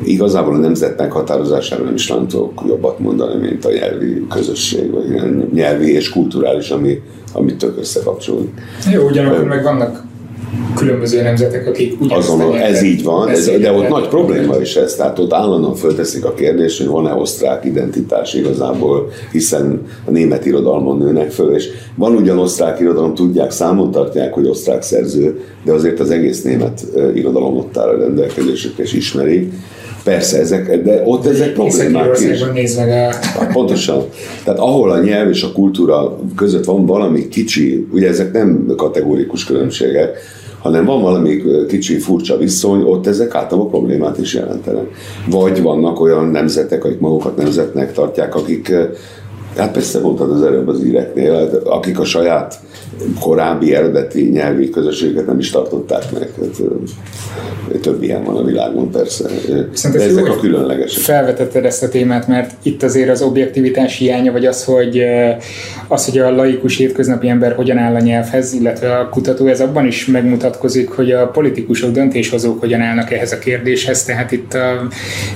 [0.03, 5.05] igazából a nemzet meghatározására nem is nem tudok jobbat mondani, mint a nyelvi közösség, vagy
[5.53, 7.01] nyelvi és kulturális, ami,
[7.33, 8.61] amit tök összekapcsolódik.
[8.91, 10.09] Jó, ugyanakkor meg vannak
[10.75, 14.95] különböző nemzetek, akik ugyanazt Azon, ez így van, ez, de ott nagy probléma is ez,
[14.95, 20.97] tehát ott állandóan fölteszik a kérdést, hogy van-e osztrák identitás igazából, hiszen a német irodalmon
[20.97, 25.99] nőnek föl, és van ugyan osztrák irodalom, tudják, számon tartják, hogy osztrák szerző, de azért
[25.99, 29.53] az egész német irodalom ott áll a rendelkezésükre, és ismerik,
[30.03, 32.43] Persze, ezek, de ott ezek problémák is.
[32.53, 33.13] Nézd meg a...
[33.39, 34.03] Hát pontosan.
[34.43, 39.45] Tehát ahol a nyelv és a kultúra között van valami kicsi, ugye ezek nem kategórikus
[39.45, 40.17] különbségek,
[40.59, 44.85] hanem van valami kicsi furcsa viszony, ott ezek általában problémát is jelentenek.
[45.29, 48.73] Vagy vannak olyan nemzetek, akik magukat nemzetnek tartják, akik
[49.57, 52.59] Hát persze mondtad az előbb az íreknél, hát akik a saját
[53.19, 56.29] korábbi eredeti nyelvi közösséget nem is tartották meg.
[56.41, 59.23] Hát, több ilyen van a világon persze.
[59.73, 61.03] Szerintem De ezek jó, a különlegesek.
[61.03, 65.03] Felvetetted ezt a témát, mert itt azért az objektivitás hiánya, vagy az, hogy
[65.87, 69.85] az, hogy a laikus hétköznapi ember hogyan áll a nyelvhez, illetve a kutató, ez abban
[69.85, 74.87] is megmutatkozik, hogy a politikusok, döntéshozók hogyan állnak ehhez a kérdéshez, tehát itt, a,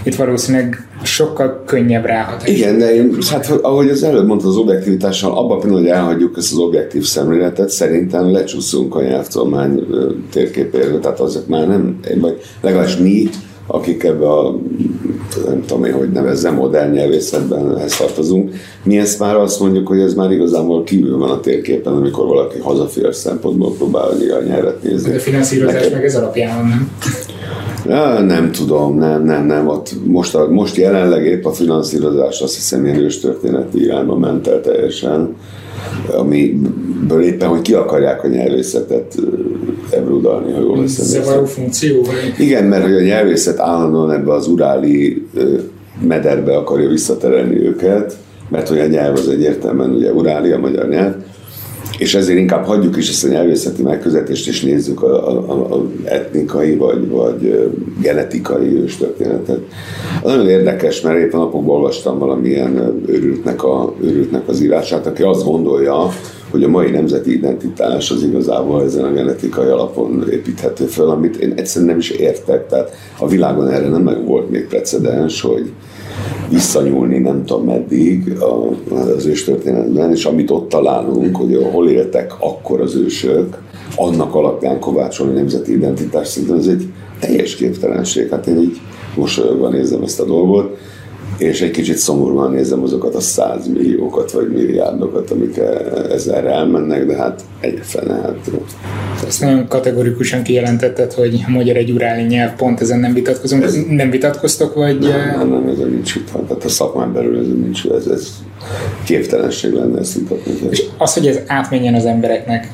[0.04, 2.47] itt valószínűleg sokkal könnyebb ráhat.
[2.47, 6.52] Igen, de én, hát ahogy az előbb mondta az objektivitással, abban pillanatban, hogy elhagyjuk ezt
[6.52, 9.88] az objektív szemléletet, szerintem lecsúszunk a nyelvtudomány
[10.32, 13.30] térképéről, tehát azok már nem, vagy legalábbis mi,
[13.68, 14.60] akik ebbe a,
[15.46, 18.52] nem tudom én, hogy nevezzem, modern nyelvészetben ehhez tartozunk,
[18.84, 22.60] mi ezt már azt mondjuk, hogy ez már igazából kívül van a térképen, amikor valaki
[22.60, 25.12] hazafias szempontból próbál a nyelvet nézni.
[25.12, 25.91] De finanszírozás Neked...
[25.91, 26.91] meg ez alapján nem?
[28.26, 29.67] Nem tudom, nem, nem, nem.
[29.67, 34.62] Ott most, a, most jelenleg épp a finanszírozás azt hiszem ilyen történeti irányba ment el
[34.62, 35.36] teljesen,
[36.17, 39.15] amiből éppen, hogy ki akarják a nyelvészetet
[39.89, 41.06] ebrudalni, ha jól veszem.
[41.06, 42.06] Zavaró funkció?
[42.38, 45.28] Igen, mert hogy a nyelvészet állandóan ebbe az uráli
[46.02, 48.17] mederbe akarja visszaterelni őket,
[48.50, 51.15] mert hogy a nyelv az egyértelműen ugye uráli, a magyar nyelv,
[51.98, 56.76] és ezért inkább hagyjuk is ezt a nyelvészeti megközelítést, és nézzük a, a, a etnikai
[56.76, 59.60] vagy, vagy genetikai őstörténetet.
[60.22, 65.44] Az nagyon érdekes, mert éppen napokban olvastam valamilyen őrültnek, a, őrültnek az írását, aki azt
[65.44, 66.10] gondolja,
[66.56, 71.54] hogy a mai nemzeti identitás az igazából ezen a genetikai alapon építhető fel, amit én
[71.56, 72.68] egyszerűen nem is értek.
[72.68, 75.72] Tehát a világon erre nem meg volt még precedens, hogy
[76.50, 78.38] visszanyúlni nem tudom meddig
[79.15, 83.58] az őstörténetben, és amit ott találunk, hogy hol éltek akkor az ősök,
[83.96, 86.88] annak alapján kovácsolni nemzeti identitás, szerintem ez egy
[87.20, 88.30] teljes képtelenség.
[88.30, 88.78] Hát én így
[89.15, 90.78] mosolyogva nézem ezt a dolgot.
[91.38, 95.60] És egy kicsit szomorúan nézem azokat a százmilliókat vagy milliárdokat, amik
[96.12, 98.13] ezzel elmennek, de hát egyfene.
[98.13, 98.36] Hát.
[99.28, 103.63] Ezt nagyon kategorikusan kijelentetted, hogy a magyar egy uráli nyelv, pont ezen nem vitatkozunk.
[103.63, 105.00] Ez, nem vitatkoztok, vagy...
[105.00, 106.43] Nem, nem, nem ezen nincs vita.
[106.48, 108.28] Tehát a szakmán belül ez nincs, ez, ez
[109.04, 110.52] képtelenség lenne ezt vitatni.
[110.69, 112.71] És az, hogy ez átmenjen az embereknek,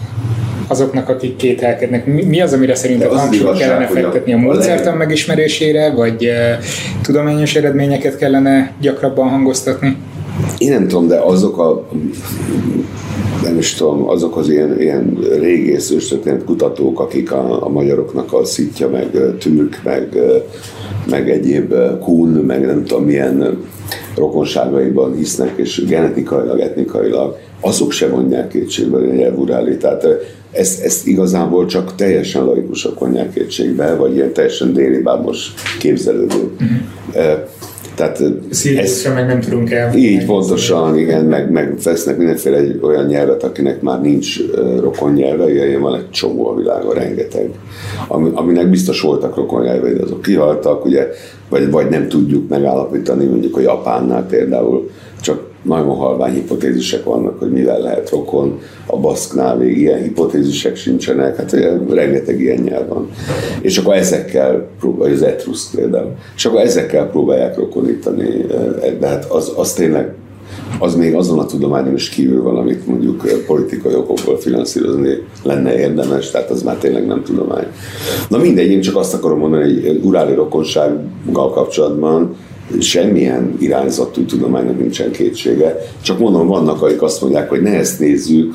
[0.71, 2.05] azoknak, akik kételkednek.
[2.05, 6.63] Mi, az, amire szerinted hangsúlyt kellene fektetni a módszertan megismerésére, vagy uh,
[7.01, 9.97] tudományos eredményeket kellene gyakrabban hangoztatni?
[10.57, 11.87] Én nem tudom, de azok a
[13.43, 18.45] nem is tudom, azok az ilyen, ilyen régész őstörténet kutatók, akik a, a magyaroknak a
[18.45, 20.17] szitja, meg türk, meg,
[21.09, 23.57] meg egyéb kun, meg nem tudom milyen
[24.15, 29.77] rokonságaiban hisznek, és genetikailag, etnikailag, azok se mondják kétségbe a nyelvuráli.
[29.77, 30.07] Tehát
[30.51, 36.51] ezt, ezt igazából csak teljesen laikusok vonják kétségbe, vagy ilyen teljesen déli bábos képzelődő.
[36.59, 37.49] Uh-huh.
[37.95, 38.21] Tehát
[38.75, 39.95] ezt, meg nem tudunk el.
[39.95, 45.51] Így pontosan, igen, meg, meg vesznek mindenféle egy olyan nyelvet, akinek már nincs uh, rokonnyelve,
[45.51, 47.49] ilyen van egy csomó a világon, rengeteg,
[48.07, 51.07] ami, aminek biztos voltak rokonnyelvei, de azok kihaltak, ugye,
[51.49, 54.89] vagy, vagy nem tudjuk megállapítani, mondjuk a Japánnál például,
[55.21, 61.35] csak nagyon halvány hipotézisek vannak, hogy mivel lehet rokon, a baszknál még ilyen hipotézisek sincsenek,
[61.35, 63.09] hát ugye, rengeteg ilyen nyelv van.
[63.61, 68.45] És akkor ezekkel, vagy az etruszk például, és akkor ezekkel próbálják rokonítani,
[68.81, 70.13] eh, de hát az, az tényleg
[70.79, 75.79] az még azon a tudományon is kívül van, amit mondjuk eh, politikai okokból finanszírozni lenne
[75.79, 77.65] érdemes, tehát az már tényleg nem tudomány.
[78.29, 82.35] Na mindegy, én csak azt akarom mondani, hogy uráli rokonsággal kapcsolatban
[82.79, 85.77] semmilyen irányzatú tudománynak nincsen kétsége.
[86.01, 88.53] Csak mondom, vannak, akik azt mondják, hogy ne ezt nézzük,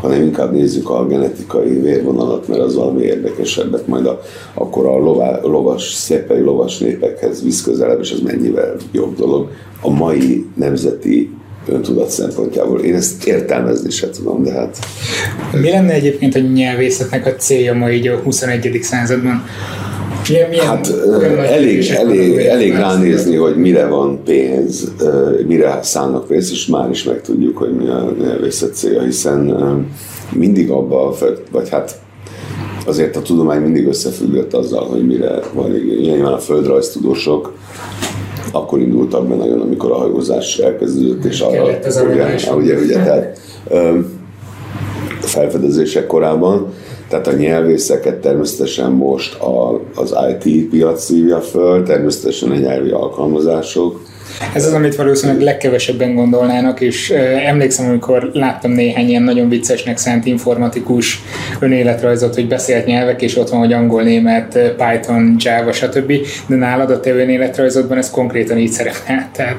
[0.00, 4.20] hanem inkább nézzük a genetikai vérvonalat, mert az valami érdekesebbet majd a,
[4.54, 9.50] akkor a lová, lovas, szépei lovas népekhez visz közelebb, és az mennyivel jobb dolog.
[9.80, 11.30] A mai nemzeti
[11.68, 12.80] öntudat szempontjából.
[12.80, 14.78] Én ezt értelmezni se tudom, de hát...
[15.52, 18.78] Mi lenne egyébként a nyelvészetnek a célja ma így a 21.
[18.82, 19.44] században?
[20.28, 20.92] Milyen, milyen hát
[21.46, 24.92] elég, elég, elég ránézni, hogy mire van pénz,
[25.46, 29.54] mire szállnak pénzt, és már is megtudjuk, hogy mi a nyelvészet célja, hiszen
[30.32, 31.14] mindig abba,
[31.50, 31.98] vagy hát
[32.86, 37.58] azért a tudomány mindig összefüggött azzal, hogy mire van Nyilván a földrajztudósok
[38.52, 41.64] akkor indultak be nagyon, amikor a hajózás elkezdődött, és arra,
[42.10, 43.38] ugye, ugye, ugye, tehát
[45.20, 46.72] felfedezések korában,
[47.10, 54.00] tehát a nyelvészeket természetesen most a, az IT piac szívja föl, természetesen a nyelvi alkalmazások,
[54.54, 57.10] ez az, amit valószínűleg legkevesebben gondolnának, és
[57.46, 61.22] emlékszem, amikor láttam néhány ilyen nagyon viccesnek szánt informatikus
[61.60, 66.12] önéletrajzot, hogy beszélt nyelvek, és ott van, hogy angol, német, Python, Java, stb.
[66.46, 69.28] De nálad a te önéletrajzodban ez konkrétan így szerepel.
[69.32, 69.56] Tehát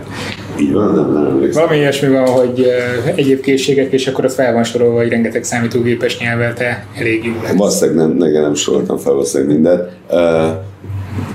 [0.59, 2.67] így van, nem, nem Valami ilyesmi van, hogy
[3.15, 7.33] egyéb készségek, és akkor ott fel van sorolva, hogy rengeteg számítógépes nyelvvel te elég jó
[7.43, 7.53] lesz.
[7.53, 9.89] Valószínűleg nem, nem, nem soroltam fel valószínűleg mindent.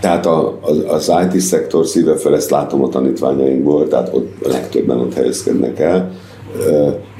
[0.00, 4.48] Tehát a, az, az IT szektor szíve fel, ezt látom a tanítványainkból, tehát ott a
[4.48, 6.12] legtöbben ott helyezkednek el,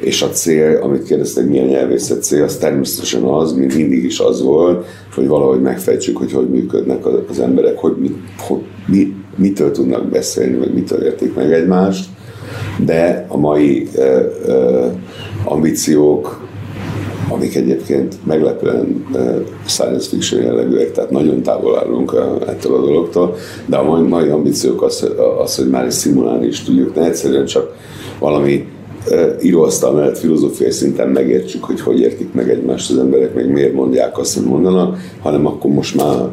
[0.01, 4.42] és a cél, amit kérdeztek, milyen nyelvészet cél, az természetesen az, mint mindig is az
[4.42, 10.09] volt, hogy valahogy megfejtsük, hogy hogy működnek az emberek, hogy, mi, hogy mi, mitől tudnak
[10.09, 12.09] beszélni, vagy mitől értik meg egymást,
[12.85, 13.88] de a mai
[15.45, 16.46] ambíciók
[17.29, 19.07] amik egyébként meglepően
[19.67, 22.15] science fiction jellegűek, tehát nagyon távol állunk
[22.47, 25.11] ettől a dologtól, de a mai, mai ambíciók az,
[25.43, 27.75] az, hogy már is szimulálni is tudjuk, ne egyszerűen csak
[28.19, 28.67] valami
[29.43, 34.19] íróasztal mellett filozófiai szinten megértsük, hogy hogy értik meg egymást az emberek, meg miért mondják
[34.19, 36.29] azt, hogy mondanak, hanem akkor most már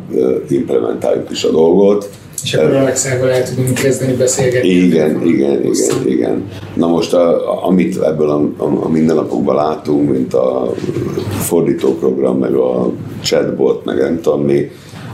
[0.50, 2.10] implementáljuk is a dolgot,
[2.44, 4.70] és Alexával el tudunk kezdeni beszélgetni.
[4.70, 6.50] Igen, igen, igen, igen.
[6.76, 10.74] Na most, a, amit ebből a, a, a mindennapokban látunk, mint a
[11.40, 14.70] fordítóprogram, meg a chatbot, meg nem tudom mi,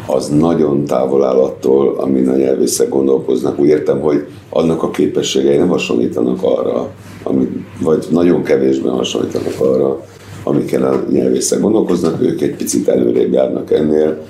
[0.05, 3.59] az nagyon távol áll attól, amin a nyelvészek gondolkoznak.
[3.59, 6.89] Úgy értem, hogy annak a képességei nem hasonlítanak arra,
[7.23, 10.05] amit, vagy nagyon kevésben hasonlítanak arra,
[10.43, 14.21] amikkel a nyelvészek gondolkoznak, ők egy picit előrébb járnak ennél,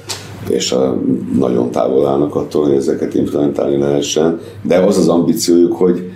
[0.49, 0.97] és a,
[1.39, 6.09] nagyon távol állnak attól, hogy ezeket implementálni lehessen, de az az ambíciójuk, hogy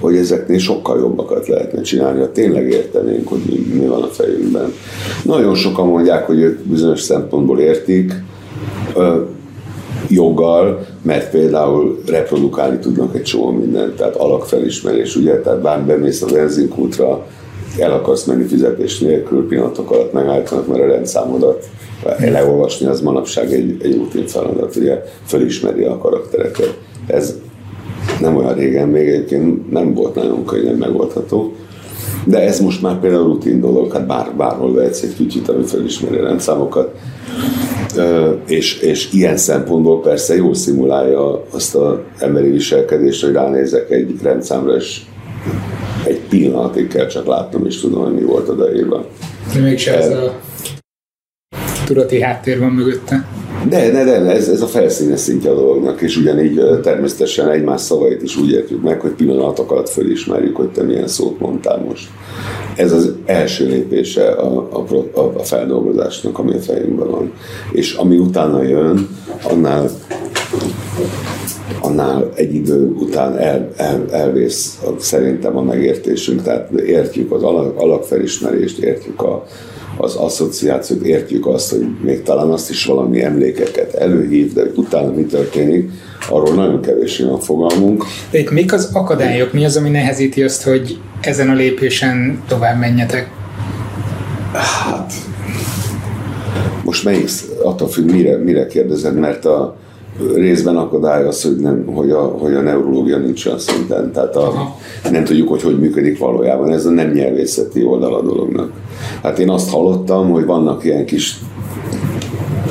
[0.00, 4.72] hogy ezeknél sokkal jobbakat lehetne csinálni, ha tényleg értenénk, hogy mi, mi van a fejünkben.
[5.24, 8.12] Nagyon sokan mondják, hogy ők bizonyos szempontból értik,
[8.96, 9.20] ö,
[10.08, 16.26] joggal, mert például reprodukálni tudnak egy csomó mindent, tehát alakfelismerés, ugye, tehát bár bemész a
[16.32, 17.26] benzinkútra,
[17.78, 21.68] el akarsz menni fizetés nélkül, pillanatok alatt megállítanak, mert a rendszámodat
[22.18, 26.78] leolvasni az manapság egy, egy rutin feladat, ugye felismeri a karaktereket.
[27.06, 27.34] Ez
[28.20, 31.52] nem olyan régen még egyébként nem volt nagyon könnyen megoldható.
[32.24, 36.16] De ez most már például rutin dolog, hát bár, bárhol vehetsz egy kicsit, ami felismeri
[36.16, 36.94] a rendszámokat.
[38.46, 44.76] És, és ilyen szempontból persze jól szimulálja azt az emberi viselkedést, hogy ránézek egy rendszámra,
[44.76, 45.00] és
[46.06, 49.04] egy pillanatig kell csak látnom, és tudom, hogy mi volt odaírva.
[49.54, 50.32] De mégse ez a
[51.84, 53.26] tudati háttér van mögötte.
[53.68, 58.22] De, de, de, ez, ez a felszínes szintje a dolognak, és ugyanígy természetesen egymás szavait
[58.22, 62.08] is úgy értjük meg, hogy pillanatok alatt fölismerjük, hogy te milyen szót mondtál most.
[62.76, 64.68] Ez az első lépése a,
[65.14, 67.32] a, a feldolgozásnak, ami a fejünkben van.
[67.72, 69.08] És ami utána jön,
[69.42, 69.90] annál
[71.80, 78.78] annál egy idő után el, el, elvész szerintem a megértésünk, tehát értjük az alak, alakfelismerést,
[78.78, 79.46] értjük a,
[79.96, 85.22] az asszociációt, értjük azt, hogy még talán azt is valami emlékeket előhív, de utána mi
[85.22, 85.90] történik,
[86.28, 88.04] arról nagyon kevés van fogalmunk.
[88.30, 89.52] De itt mik az akadályok?
[89.52, 93.30] Mi az, ami nehezíti azt, hogy ezen a lépésen tovább menjetek?
[94.52, 95.12] Hát,
[96.84, 97.28] most melyik,
[97.62, 99.76] attól függ, mire, mire kérdezed, mert a,
[100.34, 104.74] részben akadály az, hogy, nem, hogy, a, hogy a neurológia nincs olyan szinten, tehát a,
[105.10, 106.72] nem tudjuk, hogy hogy működik valójában.
[106.72, 108.72] Ez a nem nyelvészeti oldal a dolognak.
[109.22, 111.38] Hát én azt hallottam, hogy vannak ilyen kis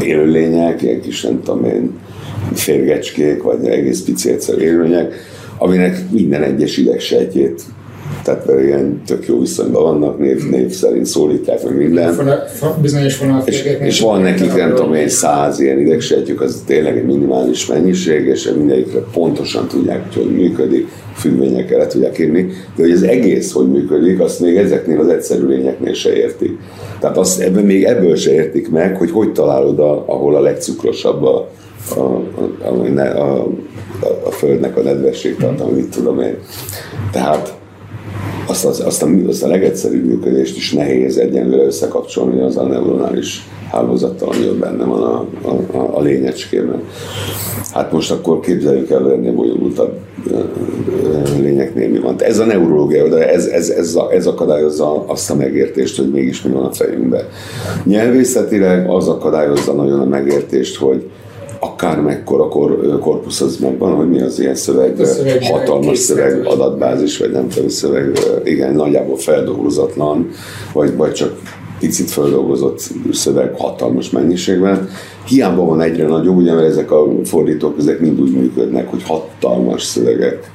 [0.02, 2.00] élőlények, ilyen kis, nem tudom én,
[2.54, 5.14] férgecskék, vagy egész pici egyszer élőlények,
[5.58, 7.64] aminek minden egyes idegsejtjét
[8.24, 12.16] tehát mert ilyen tök jó viszonyban vannak, név, név szerint szólítják meg minden.
[12.82, 17.66] bizonyos és, és van nekik nem tudom én száz ilyen idegsejtjük, az tényleg egy minimális
[17.66, 22.42] mennyiség, és mindegyikre pontosan tudják, hogy hogy működik, függvényekkel le tudják írni,
[22.76, 26.60] de hogy az egész hogy működik, azt még ezeknél az egyszerű lényeknél se értik.
[27.00, 31.24] Tehát azt ebben még ebből se értik meg, hogy hogy találod, a, ahol a legcukrosabb
[31.24, 31.50] a,
[31.96, 33.44] a, a, a,
[34.02, 36.38] a, a földnek a nedvesség tartalma, mit tudom én.
[37.12, 37.60] Tehát
[38.48, 43.48] azt, azt, azt, a, azt a legegyszerűbb működést is nehéz egyenlőre összekapcsolni az a neuronális
[43.72, 46.84] hálózattal, ami ott benne van a, a, a, a lényecskében.
[47.72, 50.00] Hát most akkor képzeljük el, hogy ennél bonyolultabb
[51.42, 52.16] lényeknél mi van.
[52.18, 56.52] Ez a neurológia, de ez, ez, ez, ez akadályozza azt a megértést, hogy mégis mi
[56.52, 57.26] van a fejünkben.
[57.84, 61.10] Nyelvészetileg az akadályozza nagyon a megértést, hogy
[61.64, 67.18] akár mekkora kor, korpusz az megvan, hogy mi az ilyen szöveg, szöveg hatalmas szöveg, adatbázis,
[67.18, 70.30] vagy nem tudom, szöveg, igen, nagyjából feldolgozatlan,
[70.74, 71.40] vagy, vagy csak
[71.80, 74.90] picit feldolgozott szöveg hatalmas mennyiségben.
[75.26, 79.84] Hiába van egyre nagyobb, ugye, mert ezek a fordítók ezek mind úgy működnek, hogy hatalmas
[79.84, 80.52] szövegek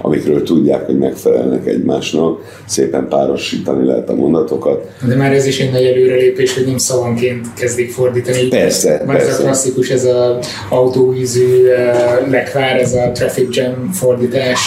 [0.00, 4.92] amikről tudják, hogy megfelelnek egymásnak, szépen párosítani lehet a mondatokat.
[5.08, 8.48] De már ez is egy nagy előrelépés, hogy nem szavanként kezdik fordítani.
[8.48, 9.30] Persze, Már persze.
[9.30, 14.60] ez a klasszikus, ez az autóvízű uh, lekvár, ez a traffic jam fordítás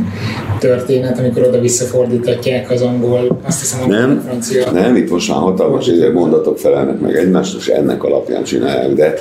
[0.58, 4.70] történet, amikor oda visszafordítatják az angol, azt hiszem, nem, a francia.
[4.70, 9.14] Nem, itt most már hatalmas mondatok felelnek meg egymást, és ennek alapján csinálják, de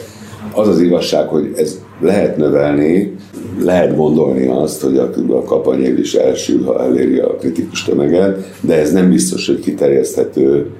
[0.57, 3.15] az az igazság, hogy ez lehet növelni,
[3.63, 8.79] lehet gondolni azt, hogy a, a kapanyév is elsül, ha eléri a kritikus tömeget, de
[8.79, 10.71] ez nem biztos, hogy kiterjeszthető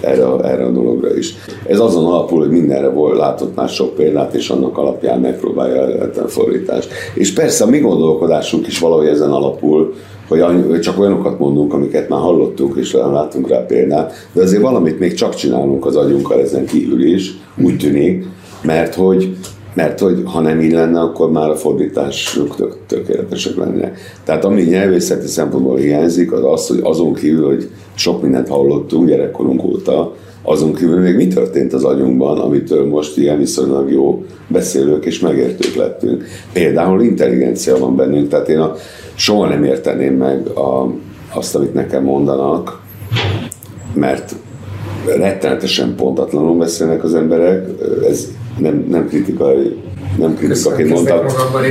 [0.00, 1.34] erre, erre a dologra is.
[1.66, 6.28] Ez azon alapul, hogy mindenre volt, látott már sok példát, és annak alapján megpróbálja a
[6.28, 6.88] fordítást.
[7.14, 9.94] És persze a mi gondolkodásunk is valahogy ezen alapul,
[10.28, 15.14] hogy csak olyanokat mondunk, amiket már hallottunk, és látunk rá példát, de azért valamit még
[15.14, 17.30] csak csinálunk az agyunkkal ezen kívül is,
[17.62, 18.24] úgy tűnik,
[18.62, 19.36] mert hogy
[19.74, 23.98] mert hogy ha nem így lenne, akkor már a fordítások tök, tökéletesek lennének.
[24.24, 29.64] Tehát ami nyelvészeti szempontból hiányzik, az az, hogy azon kívül, hogy sok mindent hallottunk gyerekkorunk
[29.64, 35.20] óta, azon kívül még mi történt az agyunkban, amitől most ilyen viszonylag jó beszélők és
[35.20, 36.24] megértők lettünk.
[36.52, 38.74] Például intelligencia van bennünk, tehát én a,
[39.14, 40.94] soha nem érteném meg a,
[41.34, 42.82] azt, amit nekem mondanak,
[43.94, 44.34] mert
[45.16, 47.68] rettenetesen pontatlanul beszélnek az emberek,
[48.08, 49.76] ez nem, nem kritikai
[50.18, 51.18] nem kritikaként mondtam,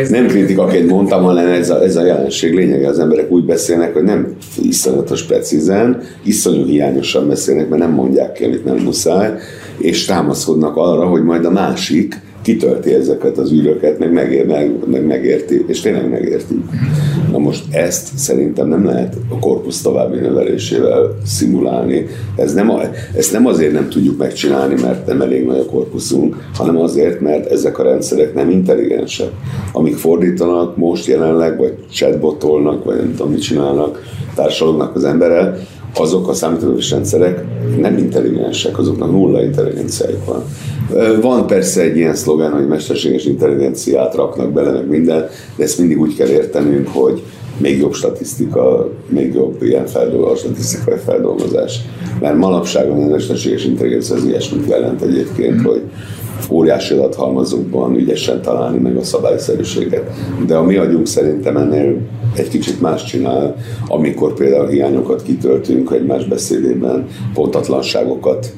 [0.10, 4.04] nem kritikaként mondtam, hanem ez a, ez a jelenség lényege, az emberek úgy beszélnek, hogy
[4.04, 9.34] nem iszonyatos precízen, iszonyú hiányosan beszélnek, mert nem mondják ki, amit nem muszáj,
[9.78, 15.06] és támaszkodnak arra, hogy majd a másik kitölti ezeket az űröket, meg, megér, meg, meg
[15.06, 16.64] megérti, és tényleg megérti.
[17.32, 22.08] Na most ezt szerintem nem lehet a korpusz további növelésével szimulálni.
[22.36, 22.80] Ez nem a,
[23.16, 27.52] ezt nem azért nem tudjuk megcsinálni, mert nem elég nagy a korpuszunk, hanem azért, mert
[27.52, 29.30] ezek a rendszerek nem intelligensek.
[29.72, 34.04] Amik fordítanak most jelenleg, vagy chatbotolnak, vagy nem tudom, mit csinálnak,
[34.36, 35.58] társalognak az emberrel,
[35.96, 37.44] azok a számítógépes rendszerek
[37.80, 40.44] nem intelligensek, azoknak nulla intelligenciájuk van.
[41.22, 46.00] Van persze egy ilyen szlogán, hogy mesterséges intelligenciát raknak bele, meg minden, de ezt mindig
[46.00, 47.24] úgy kell értenünk, hogy
[47.58, 51.80] még jobb statisztika, még jobb ilyen feldolgozás, statisztikai feldolgozás.
[52.20, 55.82] Mert manapság a mesterséges intelligencia az ilyesmit jelent egyébként, hogy
[56.50, 60.12] óriási adathalmazokban ügyesen találni meg a szabályszerűséget.
[60.48, 61.98] De a mi agyunk szerintem ennél
[62.36, 63.56] egy kicsit más csinál,
[63.88, 68.54] amikor például hiányokat kitöltünk egymás beszédében, pontatlanságokat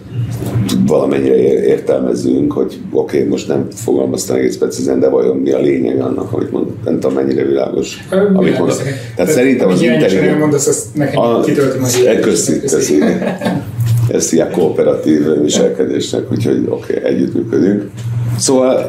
[0.87, 6.01] valamennyire értelmezünk, hogy oké, okay, most nem fogalmaztam egész precízen, de vajon mi a lényeg
[6.01, 8.77] annak, amit mond, nem tudom mennyire világos, amit mondok.
[9.15, 10.39] Tehát szerintem az intelligens...
[10.39, 11.81] mondasz, azt nekem kitöltöm
[12.21, 12.99] Köszi, köszi.
[14.07, 17.89] Ez ilyen kooperatív viselkedésnek, úgyhogy oké, okay, együttműködünk.
[18.37, 18.85] Szóval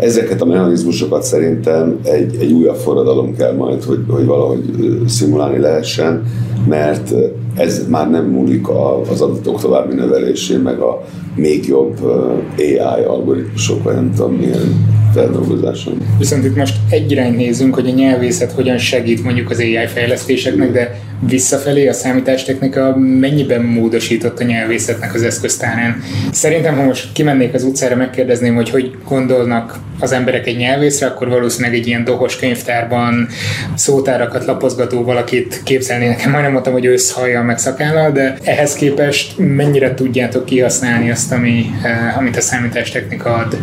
[0.00, 4.62] ezeket a mechanizmusokat szerintem egy, egy újabb forradalom kell majd, hogy, hogy valahogy
[5.06, 6.22] szimulálni lehessen,
[6.68, 7.14] mert
[7.56, 8.68] ez már nem múlik
[9.10, 11.04] az adatok további növelésén, meg a
[11.36, 12.04] még jobb
[12.58, 16.00] AI algoritmusok, vagy nem tudom milyen feldolgozáson.
[16.18, 20.72] Viszont itt most egy irányt nézünk, hogy a nyelvészet hogyan segít mondjuk az AI fejlesztéseknek,
[20.72, 26.02] de visszafelé a számítástechnika mennyiben módosított a nyelvészetnek az eszköztárán.
[26.30, 31.28] Szerintem, ha most kimennék az utcára, megkérdezném, hogy hogy gondolnak az emberek egy nyelvészre, akkor
[31.28, 33.28] valószínűleg egy ilyen dohos könyvtárban
[33.74, 36.30] szótárakat lapozgató valakit képzelni nekem.
[36.30, 42.18] Majdnem mondtam, hogy összhajjal meg szakállal, de ehhez képest mennyire tudjátok kihasználni azt, ami, eh,
[42.18, 43.56] amit a számítástechnika ad?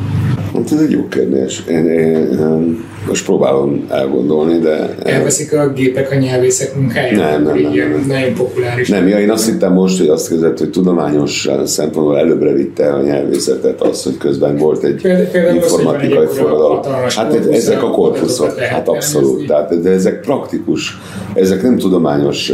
[0.53, 1.63] Hát ez egy jó kérdés.
[1.69, 4.95] Én, én, én most próbálom elgondolni, de...
[5.03, 7.15] Elveszik a gépek a nyelvészek munkáját?
[7.15, 8.03] Nem, nem, nem, nem.
[8.07, 8.89] Nagyon populáris.
[8.89, 13.01] Nem, ja, én azt hittem most, hogy azt kezdett, hogy tudományos szempontból előbbre vitte a
[13.01, 16.79] nyelvészetet az, hogy közben volt egy például, informatikai forradalom.
[17.07, 19.47] Hát ezek a korpuszok, hát abszolút.
[19.47, 20.97] Tehát, de ezek praktikus,
[21.33, 22.51] ezek nem tudományos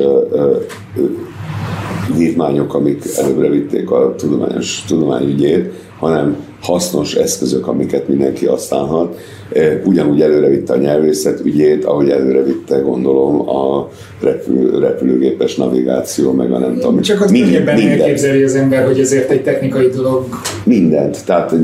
[2.18, 9.18] vívmányok, amik előbbre vitték a tudományos tudományügyét, hanem hasznos eszközök, amiket mindenki használhat.
[9.54, 13.90] E, ugyanúgy előrevitte a nyelvészet ügyét, ahogy előrevitte, gondolom, a
[14.22, 17.02] repül, repülőgépes navigáció, meg a nem tudom.
[17.02, 18.02] Csak azt minden, mindent.
[18.02, 20.26] elképzeli az ember, hogy ezért egy technikai dolog.
[20.64, 21.26] Mindent.
[21.26, 21.56] Tehát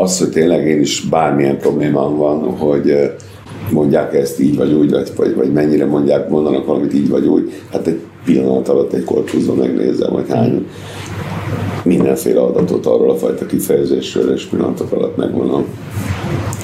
[0.00, 3.10] az, hogy tényleg én is bármilyen problémám van, hogy
[3.70, 7.86] mondják ezt így vagy úgy, vagy, vagy mennyire mondják, mondanak valamit így vagy úgy, hát
[7.86, 10.66] egy pillanat alatt egy korpúzon megnézem, hogy hány
[11.84, 15.64] mindenféle adatot arról a fajta kifejezésről, és pillanatok alatt megvonom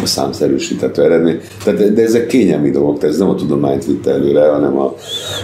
[0.02, 1.40] a számszerűsíthető eredmény.
[1.64, 4.94] Tehát, de ezek kényelmi dolgok, tehát ez nem a tudományt vitte előre, hanem a,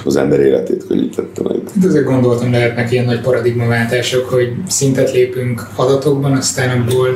[0.04, 1.56] az ember életét könnyítette meg.
[1.74, 7.08] Hát ezek gondoltam, lehetnek ilyen nagy paradigmaváltások, hogy szintet lépünk adatokban, aztán abból...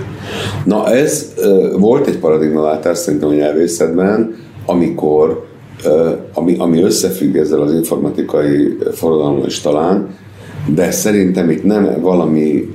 [0.64, 1.34] Na ez
[1.78, 4.34] volt egy paradigmaváltás szerintem a nyelvészetben,
[4.66, 5.46] amikor
[6.32, 10.08] ami, ami összefügg ezzel az informatikai forradalommal is talán,
[10.74, 12.74] de szerintem itt nem valami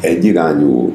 [0.00, 0.94] egyirányú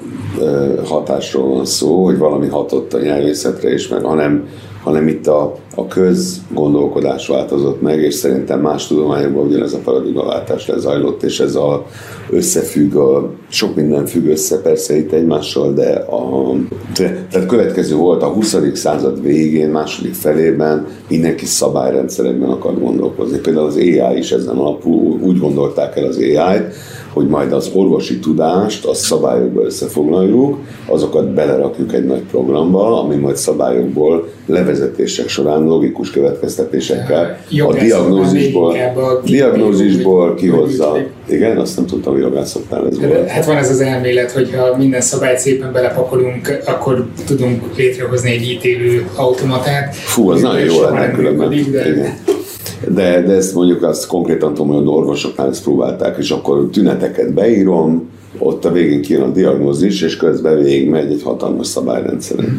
[0.86, 4.48] hatásról van szó, hogy valami hatott a nyelvészetre is, meg, hanem,
[4.88, 11.24] hanem itt a, a közgondolkodás változott meg, és szerintem más tudományokban ugyanez a paradigmaváltás lezajlott,
[11.24, 11.86] és ez a
[12.30, 16.54] összefügg, a, sok minden függ össze persze itt egymással, de a,
[16.94, 18.58] tehát következő volt a 20.
[18.74, 23.38] század végén, második felében mindenki szabályrendszerekben akar gondolkozni.
[23.38, 26.74] Például az AI is ezen alapul úgy gondolták el az AI-t,
[27.18, 33.36] hogy majd az orvosi tudást, a szabályokba összefoglaljuk, azokat belerakjuk egy nagy programba, ami majd
[33.36, 40.98] szabályokból levezetések során logikus következtetésekkel a diagnózisból, a diagnózisból kihozza.
[41.30, 43.28] Igen, azt nem tudtam, hogy jogászoknál ez volt.
[43.28, 48.50] Hát van ez az elmélet, hogy ha minden szabályt szépen belepakolunk, akkor tudunk létrehozni egy
[48.50, 49.96] ítélő automatát.
[49.96, 51.52] Fú, az nagyon jó lenne különben.
[51.52, 52.27] Igen
[52.88, 57.34] de, de ezt mondjuk azt konkrétan tudom, hogy a orvosoknál ezt próbálták, és akkor tüneteket
[57.34, 58.10] beírom,
[58.40, 62.42] ott a végén kijön a diagnózis, és közben végig megy egy hatalmas szabályrendszer.
[62.42, 62.56] Mm.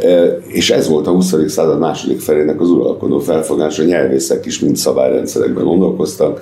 [0.00, 1.34] E, és ez volt a 20.
[1.46, 6.40] század második felének az uralkodó felfogása, a nyelvészek is mind szabályrendszerekben gondolkoztak.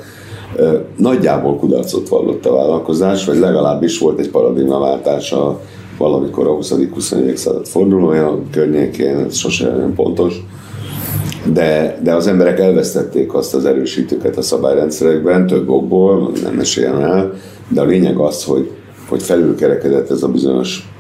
[0.97, 5.61] Nagyjából kudarcot vallott a vállalkozás, vagy legalábbis volt egy paradigmaváltása
[5.99, 7.35] valamikor a 20.-21.
[7.35, 10.45] század fordulója környékén, ez sosem olyan pontos
[11.45, 17.33] de, de az emberek elvesztették azt az erősítőket a szabályrendszerekben, több okból, nem meséljem el,
[17.69, 18.71] de a lényeg az, hogy,
[19.09, 20.91] hogy felülkerekedett ez a bizonyos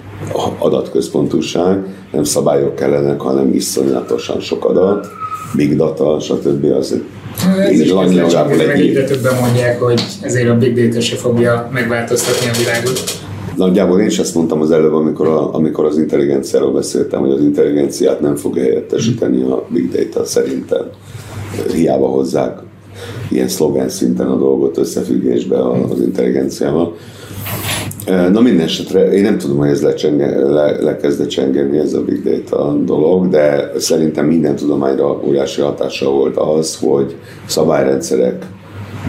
[0.59, 5.07] adatközpontúság, nem szabályok kellenek, hanem iszonyatosan sok adat,
[5.55, 6.64] big data, stb.
[6.64, 7.01] Az
[7.59, 8.80] ez is igazából egy...
[8.80, 13.30] Egyre többen mondják, hogy ezért a big data se fogja megváltoztatni a világot.
[13.57, 17.40] Nagyjából én is ezt mondtam az előbb, amikor, a, amikor az intelligenciáról beszéltem, hogy az
[17.40, 20.84] intelligenciát nem fog helyettesíteni a big data szerintem.
[21.72, 22.59] Hiába hozzák
[23.30, 26.94] ilyen szlogán szinten a dolgot összefüggésbe az intelligenciával.
[28.07, 32.22] Na minden esetre én nem tudom, hogy ez lecsenge, le, lekezdett csengeni ez a big
[32.22, 38.46] data dolog, de szerintem minden tudományra óriási hatása volt az, hogy szabályrendszerek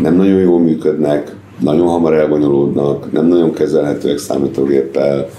[0.01, 5.29] nem nagyon jól működnek, nagyon hamar elbonyolódnak, nem nagyon kezelhetőek számítógéppel,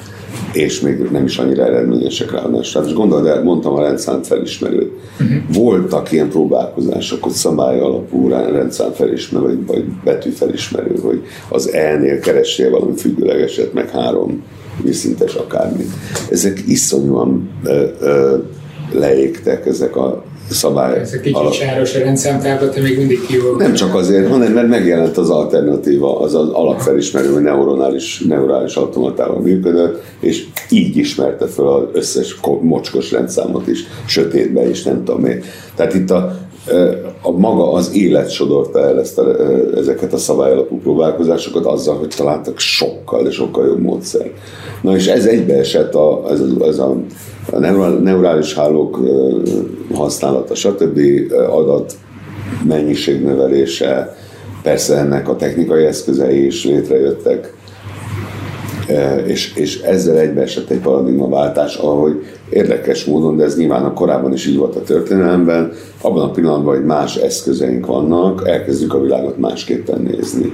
[0.53, 2.73] és még nem is annyira eredményesek ráadásul.
[2.73, 4.93] Tehát most gondolod el, mondtam a rendszám felismerőt.
[5.21, 5.55] Uh-huh.
[5.55, 12.19] Voltak ilyen próbálkozások, hogy szabály alapú rendszám felismerő, vagy, vagy betű felismerő, hogy az E-nél
[12.19, 14.43] keressél valami függőlegeset, meg három
[14.83, 15.85] vízszintes akármi.
[16.31, 18.37] Ezek iszonyúan ö, ö,
[18.93, 21.01] leégtek ezek a szabály.
[21.01, 21.53] Ez egy kicsit alap...
[21.53, 23.57] sáros a rendszámtáblat, még mindig kívül.
[23.57, 29.41] Nem csak azért, hanem mert megjelent az alternatíva, az az alapfelismerő, hogy neuronális, neurális automatával
[29.41, 35.43] működött, és így ismerte fel az összes mocskos rendszámot is, sötétbe is, nem tudom én.
[35.75, 36.39] Tehát itt a,
[37.23, 39.37] a maga az élet sodorta el ezt a,
[39.77, 44.31] ezeket a szabályalapú próbálkozásokat azzal, hogy találtak sokkal, de sokkal jobb módszer.
[44.83, 46.97] Na és ez egybeesett a, ez, a, ez a,
[47.53, 47.59] a
[48.03, 49.01] neurális hálók
[49.95, 51.01] használata, stb.
[51.51, 51.93] adat
[52.67, 54.17] mennyiségnövelése,
[54.63, 57.55] persze ennek a technikai eszközei is létrejöttek,
[59.27, 62.25] és, és ezzel egybeesett egy paradigmaváltás, ahogy
[62.55, 66.75] érdekes módon, de ez nyilván a korábban is így volt a történelemben, abban a pillanatban,
[66.75, 70.53] hogy más eszközeink vannak, elkezdjük a világot másképpen nézni.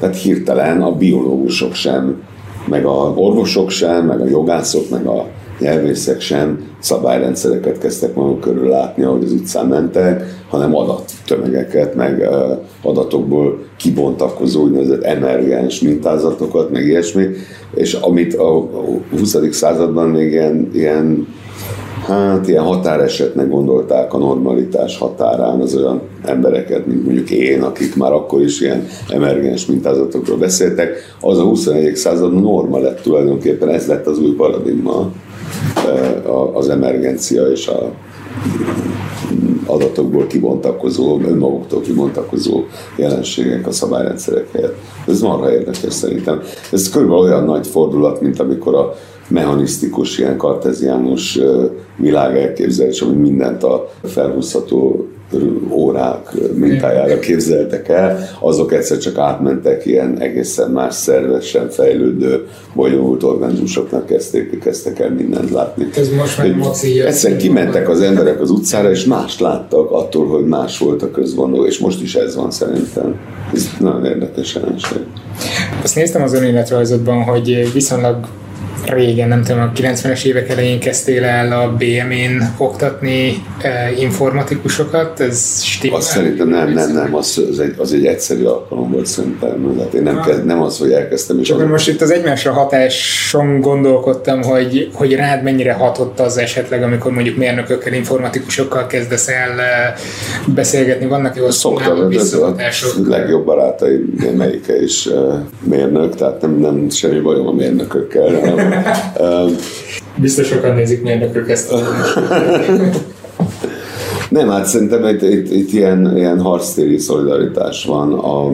[0.00, 2.22] Tehát hirtelen a biológusok sem,
[2.68, 5.26] meg a orvosok sem, meg a jogászok, meg a
[5.58, 12.28] nyelvészek sem szabályrendszereket kezdtek maguk körül látni, ahogy az utcán mentek, hanem adattömegeket, meg
[12.82, 17.26] adatokból kibontakozó úgynevezett emergens mintázatokat, meg ilyesmi,
[17.74, 18.68] és amit a
[19.10, 19.36] 20.
[19.50, 21.26] században még ilyen, ilyen
[22.06, 28.12] hát ilyen határesetnek gondolták a normalitás határán az olyan embereket, mint mondjuk én, akik már
[28.12, 31.96] akkor is ilyen emergens mintázatokról beszéltek, az a 21.
[31.96, 35.12] század norma lett tulajdonképpen, ez lett az új paradigma,
[36.52, 37.90] az emergencia és a
[39.66, 42.64] adatokból kibontakozó, önmaguktól kibontakozó
[42.96, 44.76] jelenségek a szabályrendszerek helyett.
[45.06, 46.42] Ez marha érdekes szerintem.
[46.72, 48.94] Ez körülbelül olyan nagy fordulat, mint amikor a
[49.28, 51.38] mechanisztikus, ilyen karteziánus
[51.96, 55.08] világ elképzelés, ami mindent a felhúzható
[55.70, 64.06] órák mintájára képzeltek el, azok egyszer csak átmentek ilyen egészen más szervesen fejlődő, bonyolult organizmusoknak
[64.06, 65.88] kezdték, kezdtek el mindent látni.
[65.96, 70.46] Ez most már maci Egyszerűen kimentek az emberek az utcára, és mást láttak attól, hogy
[70.46, 73.14] más volt a közvonó, és most is ez van szerintem.
[73.54, 74.98] Ez nagyon érdekes jelenség.
[75.82, 78.16] Azt néztem az önéletrajzodban, hogy viszonylag
[78.86, 85.62] régen, nem tudom, a 90-es évek elején kezdtél el a BM-én oktatni eh, informatikusokat, ez
[85.62, 85.98] stimmel?
[85.98, 89.94] Azt szerintem nem, nem, nem, az, az, egy, az egy egyszerű alkalom volt szerintem, hát
[89.94, 90.26] én nem, ah.
[90.26, 91.42] kezd, nem az, hogy elkezdtem.
[91.42, 91.68] Csak az...
[91.68, 97.36] most itt az egymásra hatáson gondolkodtam, hogy, hogy rád mennyire hatott az esetleg, amikor mondjuk
[97.36, 99.94] mérnökökkel, informatikusokkal kezdesz el eh,
[100.54, 102.54] beszélgetni, vannak jó Szoktam, ez a
[103.06, 104.04] legjobb barátai,
[104.36, 108.67] melyike is uh, mérnök, tehát nem, nem semmi bajom a mérnökökkel, hanem
[110.16, 111.72] Biztos sokan nézik mérnökök ezt.
[114.28, 118.46] Nem, hát szerintem itt, itt, itt ilyen, ilyen harctéri szolidaritás van, a,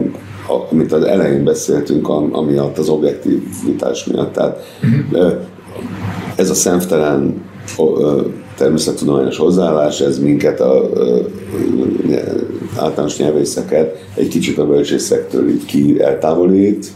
[0.53, 4.33] a, amit az elején beszéltünk, amiatt az objektivitás miatt.
[4.33, 5.33] Tehát uh-huh.
[6.35, 7.43] ez a szemtelen
[8.57, 11.17] természettudományos hozzáállás, ez minket, a, a,
[12.77, 16.87] a általános nyelvészeket egy kicsit a bölcsészektől így ki eltávolít,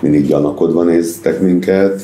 [0.00, 2.02] mindig gyanakodva néztek minket,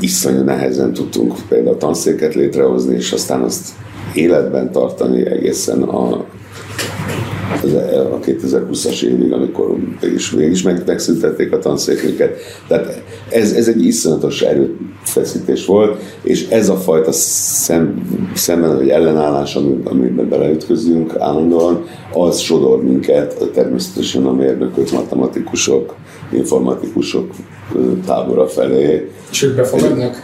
[0.00, 3.68] iszonyú nehezen tudtunk például tanszéket létrehozni, és aztán azt
[4.14, 6.24] életben tartani egészen a
[8.12, 12.36] a 2020-as évig, amikor mégis, mégis meg, megszüntették a tanszékünket.
[12.68, 18.02] Tehát ez, ez egy iszonyatos erőfeszítés volt, és ez a fajta szem,
[18.34, 19.54] szemben, vagy ellenállás,
[19.84, 25.94] amiben beleütközünk állandóan, az sodor minket természetesen a mérnökök, matematikusok,
[26.32, 27.30] informatikusok
[28.06, 29.10] tábora felé.
[29.30, 30.22] És ők befogadnak?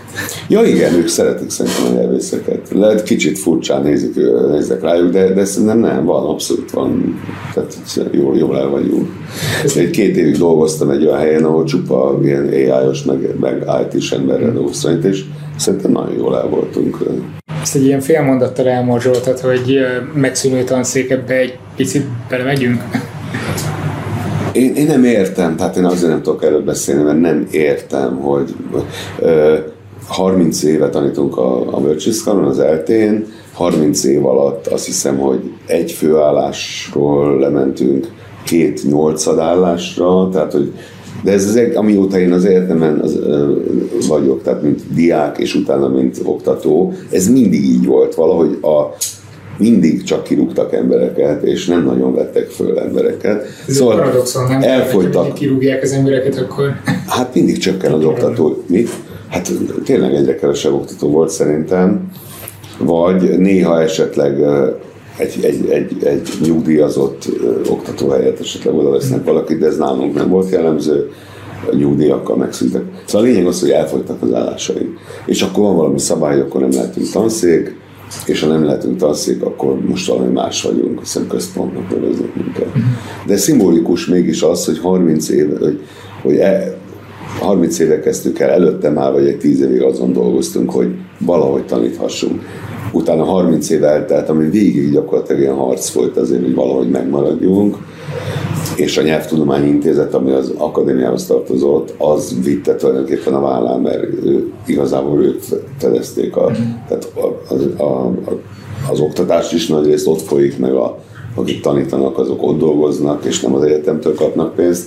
[0.48, 2.68] Ja igen, ők szeretik szerintem a nyelvészeket.
[2.72, 4.14] Lehet kicsit furcsán nézik,
[4.50, 7.20] néznek rájuk, de, de szerintem nem, van, abszolút van.
[7.54, 7.76] Tehát
[8.12, 9.08] jól, jól el vagyunk.
[9.76, 14.52] Egy két évig dolgoztam egy olyan helyen, ahol csupa ilyen AI-os, meg, meg IT-s emberrel
[14.52, 15.24] dolgoztam, és
[15.56, 16.98] szerintem nagyon jól el voltunk.
[17.62, 19.78] Ezt egy ilyen fél mondattal elmorzsoltad, hogy
[20.14, 22.82] megszűnő tanszékebbe egy picit belemegyünk?
[24.52, 28.54] Én, én nem értem, tehát én azért nem tudok erről beszélni, mert nem értem, hogy
[29.18, 29.56] ö,
[30.06, 35.92] 30 éve tanítunk a, a bölcsészkaron, az eltén, 30 év alatt azt hiszem, hogy egy
[35.92, 38.12] főállásról lementünk
[38.44, 40.72] két nyolcadállásra, tehát hogy
[41.22, 43.56] de ez az, amióta én az egyetemen az, ö,
[44.08, 48.14] vagyok, tehát mint diák és utána mint oktató, ez mindig így volt.
[48.14, 48.96] Valahogy a,
[49.60, 53.44] mindig csak kirúgtak embereket, és nem nagyon vettek föl embereket.
[53.68, 54.62] Ez szóval paradoxon, nem?
[54.62, 55.34] Elfogytak.
[55.34, 56.76] kirúgják az embereket, akkor...
[57.06, 58.64] Hát mindig csökken az oktató.
[58.66, 58.88] Mit?
[59.28, 59.52] Hát
[59.84, 62.10] tényleg egyre kevesebb oktató volt szerintem,
[62.78, 64.40] vagy néha esetleg
[65.16, 67.28] egy, egy, egy, egy nyugdíjazott
[67.68, 71.10] oktató helyett esetleg oda vesznek valakit, de ez nálunk nem volt jellemző,
[71.72, 72.82] nyugdíjakkal megszűntek.
[73.04, 74.98] Szóval a lényeg az, hogy elfogytak az állásaink.
[75.26, 77.78] És akkor van valami szabály, akkor nem lehetünk tanszék,
[78.26, 82.68] és ha nem lehetünk tanszék, akkor most valami más vagyunk, hiszen központnak neveznek minket.
[83.26, 85.80] De szimbolikus mégis az, hogy 30 év, hogy,
[86.22, 86.78] hogy e,
[87.38, 92.42] 30 éve kezdtük el, előtte már vagy egy 10 évig azon dolgoztunk, hogy valahogy taníthassunk.
[92.92, 97.76] Utána 30 év eltelt, ami végig gyakorlatilag ilyen harc folyt azért, hogy valahogy megmaradjunk
[98.76, 104.52] és a Nyelvtudományi Intézet, ami az akadémiához tartozott, az vitte tulajdonképpen a vállán, mert ő,
[104.66, 105.40] igazából ők
[105.78, 106.50] fedezték a,
[106.88, 107.52] tehát a,
[107.82, 108.12] a, a,
[108.90, 110.98] az oktatást is nagy részt ott folyik, meg a,
[111.34, 114.86] akik tanítanak, azok ott dolgoznak, és nem az egyetemtől kapnak pénzt.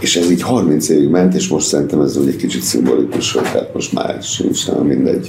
[0.00, 3.74] És ez így 30 évig ment, és most szerintem ez egy kicsit szimbolikus, hogy tehát
[3.74, 5.28] most már sincs, nem mindegy.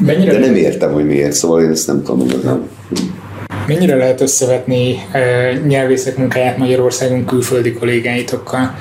[0.00, 2.68] Mennyire De nem értem, hogy miért, szóval én ezt nem tudom igazán.
[3.66, 5.20] Mennyire lehet összevetni e,
[5.66, 8.74] nyelvészek munkáját Magyarországon külföldi kollégáitokkal?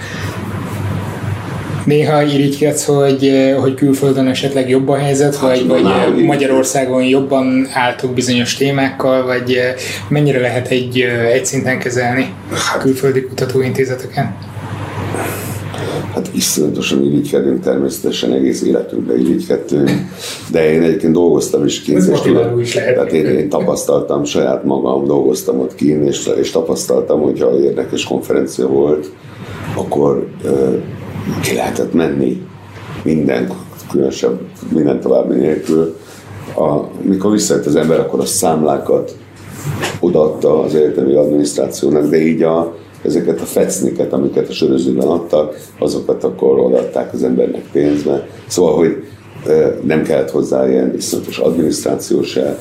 [1.86, 7.68] Néha irigykedsz, hogy, e, hogy külföldön esetleg jobb a helyzet, hát, vagy, vagy Magyarországon jobban
[7.74, 9.60] álltok bizonyos témákkal, vagy
[10.08, 11.00] mennyire lehet egy,
[11.34, 12.34] egy szinten kezelni
[12.72, 14.36] hát, külföldi kutatóintézeteken?
[16.14, 19.90] Hát iszonyatosan irigykedünk, természetesen egész életünkben irigykedtünk,
[20.52, 25.60] de én egyébként dolgoztam is kint, és tudom, tehát én, én, tapasztaltam saját magam, dolgoztam
[25.60, 29.12] ott kint, és, és tapasztaltam, hogyha érdekes konferencia volt,
[29.76, 30.78] akkor ö,
[31.42, 32.42] ki lehetett menni
[33.04, 33.50] minden,
[33.92, 34.40] különösebb,
[34.74, 35.96] minden további nélkül.
[36.56, 39.16] A, mikor visszajött az ember, akkor a számlákat
[40.00, 46.24] odaadta az egyetemi adminisztrációnak, de így a, ezeket a fecniket, amiket a sörözőben adtak, azokat
[46.24, 48.28] akkor odaadták az embernek pénzbe.
[48.48, 49.04] Szóval, hogy
[49.84, 52.60] nem kellett hozzá ilyen iszonyatos adminisztráció se,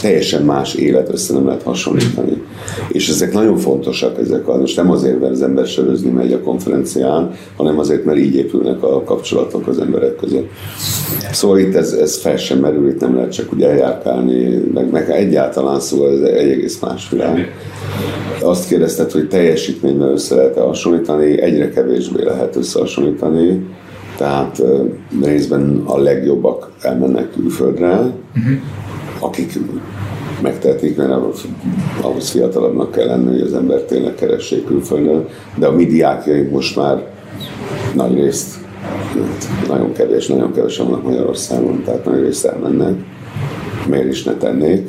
[0.00, 2.42] teljesen más élet össze nem lehet hasonlítani.
[2.88, 6.40] És ezek nagyon fontosak, ezek a, most nem azért, mert az ember sörözni megy a
[6.40, 10.48] konferencián, hanem azért, mert így épülnek a kapcsolatok az emberek között.
[11.32, 15.10] Szóval itt ez, ez fel sem merül, itt nem lehet csak úgy eljárkálni, meg, meg
[15.10, 17.54] egyáltalán szóval ez egy egész más világ.
[18.42, 23.66] Azt kérdezted, hogy teljesítményben össze lehet-e hasonlítani, egyre kevésbé lehet összehasonlítani,
[24.16, 24.62] tehát
[25.22, 28.58] részben a legjobbak elmennek külföldre, uh-huh.
[29.20, 29.58] Akik
[30.42, 31.10] megtehetik, mert
[32.00, 36.76] ahhoz fiatalabbnak kell lenni, hogy az ember tényleg keressék külföldön, de a mi diákjaink most
[36.76, 37.06] már
[37.94, 38.56] nagy részt,
[39.68, 42.94] nagyon kevés, nagyon kevesen vannak Magyarországon, tehát nagy részt elmennek,
[43.88, 44.88] miért is ne tennék.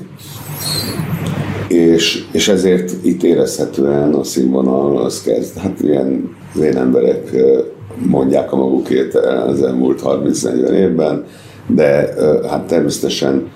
[1.67, 7.35] És, és ezért itt érezhetően a színvonal az kezd, hát ilyen én emberek
[8.07, 9.13] mondják a magukét
[9.47, 11.25] az elmúlt 30-40 évben,
[11.67, 12.13] de
[12.49, 13.47] hát természetesen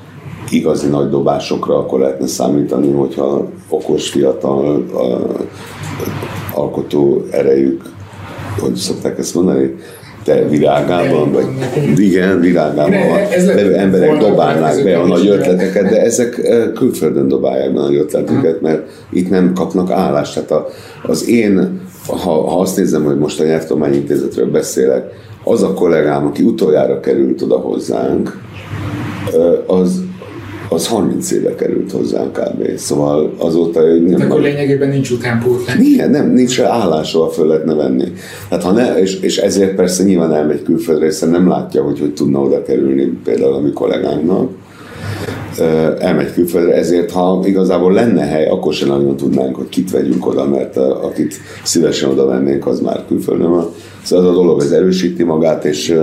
[0.54, 4.86] igazi nagy dobásokra akkor lehetne számítani, hogyha okos, fiatal
[6.54, 7.82] alkotó erejük,
[8.60, 9.76] hogy szokták ezt mondani,
[10.24, 11.46] te világában, vagy?
[11.98, 13.00] Igen, világában
[13.46, 16.42] levő emberek dobálnák be a nagy ötleteket, de ezek
[16.74, 20.46] külföldön dobálják be a nagy ötleteket, mert itt nem kapnak állást.
[20.46, 20.64] Tehát
[21.04, 24.04] az én ha, ha azt nézem, hogy most a Nyelvtudományi
[24.52, 25.06] beszélek,
[25.44, 28.42] az a kollégám, aki utoljára került oda hozzánk,
[29.68, 30.04] az,
[30.74, 32.78] az 30 éve került hozzánk kb.
[32.78, 33.82] Szóval azóta...
[33.82, 35.78] Hogy nem akkor lényegében nincs utánpótlás.
[35.80, 38.12] Igen, nem, nincs állásról föl lehetne venni.
[38.50, 42.14] Hát ha ne, és, és ezért persze nyilván elmegy külföldre, hiszen nem látja, hogy hogy
[42.14, 44.50] tudna oda kerülni például a mi kollégánknak
[46.00, 50.48] elmegy külföldre, ezért ha igazából lenne hely, akkor sem nagyon tudnánk, hogy kit vegyünk oda,
[50.48, 53.68] mert akit szívesen oda vennénk, az már külföldön van.
[54.04, 55.96] Szóval ez a dolog, ez erősíti magát, és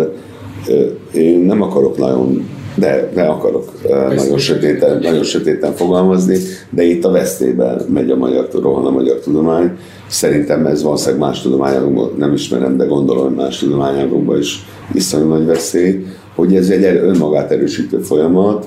[1.12, 3.72] én nem akarok nagyon de, de akarok
[4.14, 6.36] nagyon sötéten, nagyon sötéten fogalmazni,
[6.70, 9.70] de itt a vesztébe megy a magyar, rohan a magyar tudomány.
[10.08, 15.46] Szerintem ez valószínűleg más tudományágokban, nem ismerem, de gondolom, hogy más tudományágokban is iszonyú nagy
[15.46, 18.66] veszély, hogy ez egy önmagát erősítő folyamat,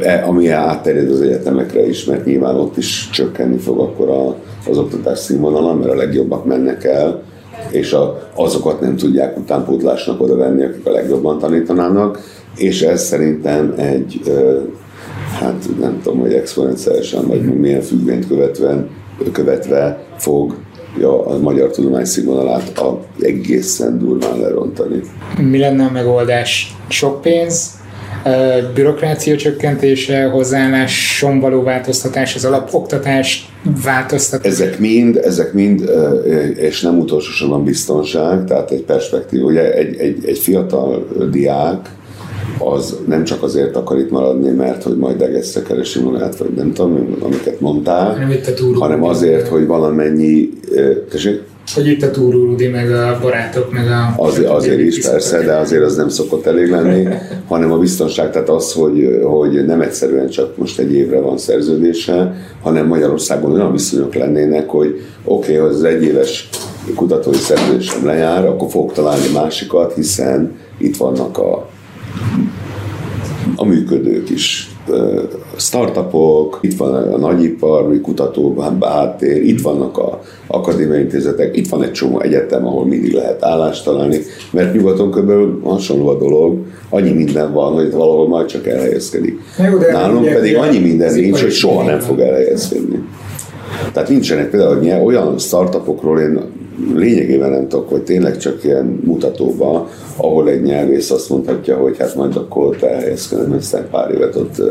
[0.00, 4.36] E, ami átterjed az egyetemekre is, mert nyilván ott is csökkenni fog akkor a,
[4.70, 7.22] az oktatás színvonala, mert a legjobbak mennek el,
[7.70, 12.20] és a, azokat nem tudják utánpótlásnak oda venni, akik a legjobban tanítanának,
[12.58, 14.20] és ez szerintem egy,
[15.40, 18.86] hát nem tudom, hogy exponenciálisan, vagy milyen függvényt követve,
[19.32, 20.56] követve fog
[20.98, 25.00] ja, a magyar tudomány színvonalát a egészen durván lerontani.
[25.40, 26.76] Mi lenne a megoldás?
[26.88, 27.76] Sok pénz,
[28.74, 33.52] bürokrácia csökkentése, hozzáálláson való változtatás, az alapoktatás
[33.84, 34.52] változtatás.
[34.52, 35.90] Ezek mind, ezek mind,
[36.56, 41.90] és nem utolsó sorban biztonság, tehát egy perspektív, ugye egy, egy, egy fiatal diák,
[42.58, 46.72] az nem csak azért akar itt maradni, mert hogy majd degeszre keresi magát, vagy nem
[46.72, 48.32] tudom, amiket mondtál, hanem,
[48.78, 50.48] hanem azért, hogy valamennyi...
[51.10, 51.42] Tessék?
[51.74, 54.22] Hogy itt a túrúrudi, meg a barátok, meg a...
[54.22, 57.08] Az, azért is persze, de azért az nem szokott elég lenni,
[57.48, 62.34] hanem a biztonság, tehát az, hogy, hogy nem egyszerűen csak most egy évre van szerződése,
[62.62, 66.48] hanem Magyarországon olyan viszonyok lennének, hogy oké, okay, az egyéves
[66.94, 71.68] kutatói szerződésem lejár, akkor fog találni másikat, hiszen itt vannak a
[73.60, 74.70] a működők is
[75.56, 81.92] startupok, itt van a nagyipar, kutató háttér, itt vannak a akadémiai intézetek, itt van egy
[81.92, 84.18] csomó egyetem, ahol mindig lehet állást találni,
[84.50, 85.32] mert nyugaton kb.
[85.64, 89.38] hasonló a dolog, annyi minden van, hogy valahol majd csak elhelyezkedik.
[89.70, 93.04] Jó, Nálunk pedig annyi minden nincs, hogy soha nem fog elhelyezkedni.
[93.92, 96.40] Tehát nincsenek például olyan startupokról én
[96.94, 102.14] lényegében nem tudok, hogy tényleg csak ilyen mutatóban, ahol egy nyelvész azt mondhatja, hogy hát
[102.14, 104.62] majd akkor ott elhelyezkedem, aztán pár évet ott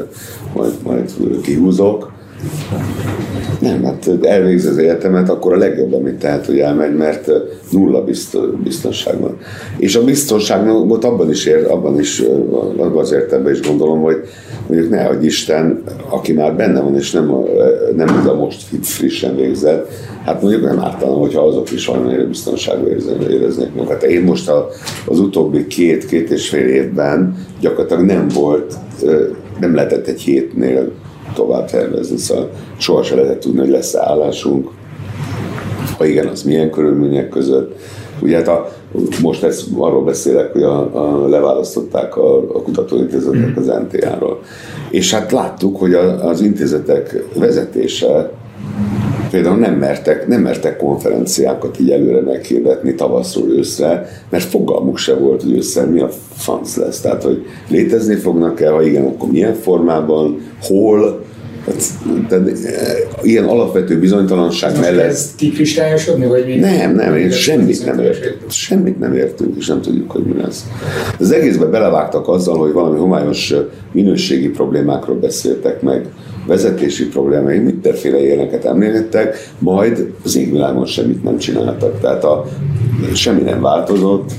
[0.56, 2.16] majd, majd kihúzok.
[3.60, 7.32] Nem, hát elvégz az életemet, akkor a legjobb, amit tehet, hogy elmegy, mert
[7.72, 8.04] nulla
[8.64, 9.38] biztonság van.
[9.78, 12.20] És a biztonságot abban is ér, abban is,
[12.78, 14.18] abban az értelemben is gondolom, hogy
[14.68, 17.32] mondjuk ne, hogy Isten, aki már benne van, és nem,
[17.96, 19.88] nem ez a most frissen végzett,
[20.26, 22.90] hát mondjuk nem ártana, hogyha azok is valamilyen biztonságban
[23.30, 24.04] éreznék magukat.
[24.04, 24.68] Én most a,
[25.06, 28.74] az utóbbi két, két és fél évben gyakorlatilag nem volt,
[29.60, 30.92] nem lehetett egy hétnél
[31.38, 34.70] tovább tervezni, szóval soha se lehetett tudni, hogy lesz állásunk,
[35.98, 37.76] ha igen, az milyen körülmények között.
[38.22, 38.72] Ugye hát a,
[39.22, 40.80] most ezt arról beszélek, hogy a,
[41.24, 44.40] a leválasztották a, a kutatóintézetek az NTA-ról.
[44.90, 48.32] És hát láttuk, hogy a, az intézetek vezetése
[49.32, 55.42] például nem mertek, nem mertek konferenciákat így előre meghirdetni tavaszról őszre, mert fogalmuk se volt,
[55.42, 57.02] hogy ősszel mi a franc lesz.
[57.02, 61.26] Tehát, hogy létezni fognak-e, ha igen, akkor milyen formában, hol,
[62.28, 62.50] tehát,
[63.22, 65.10] ilyen alapvető bizonytalanság Most mellett...
[65.10, 66.56] Ez kikristályosodni, vagy mi?
[66.56, 68.36] Nem, nem, én semmit nem értünk.
[68.48, 70.66] Semmit nem értünk, és nem tudjuk, hogy mi lesz.
[71.20, 73.54] Az egészben belevágtak azzal, hogy valami homályos
[73.92, 76.06] minőségi problémákról beszéltek meg,
[76.48, 82.00] vezetési problémái, mindenféle ilyeneket említettek, majd az égvilágon semmit nem csináltak.
[82.00, 82.46] Tehát a,
[83.14, 84.32] semmi nem változott,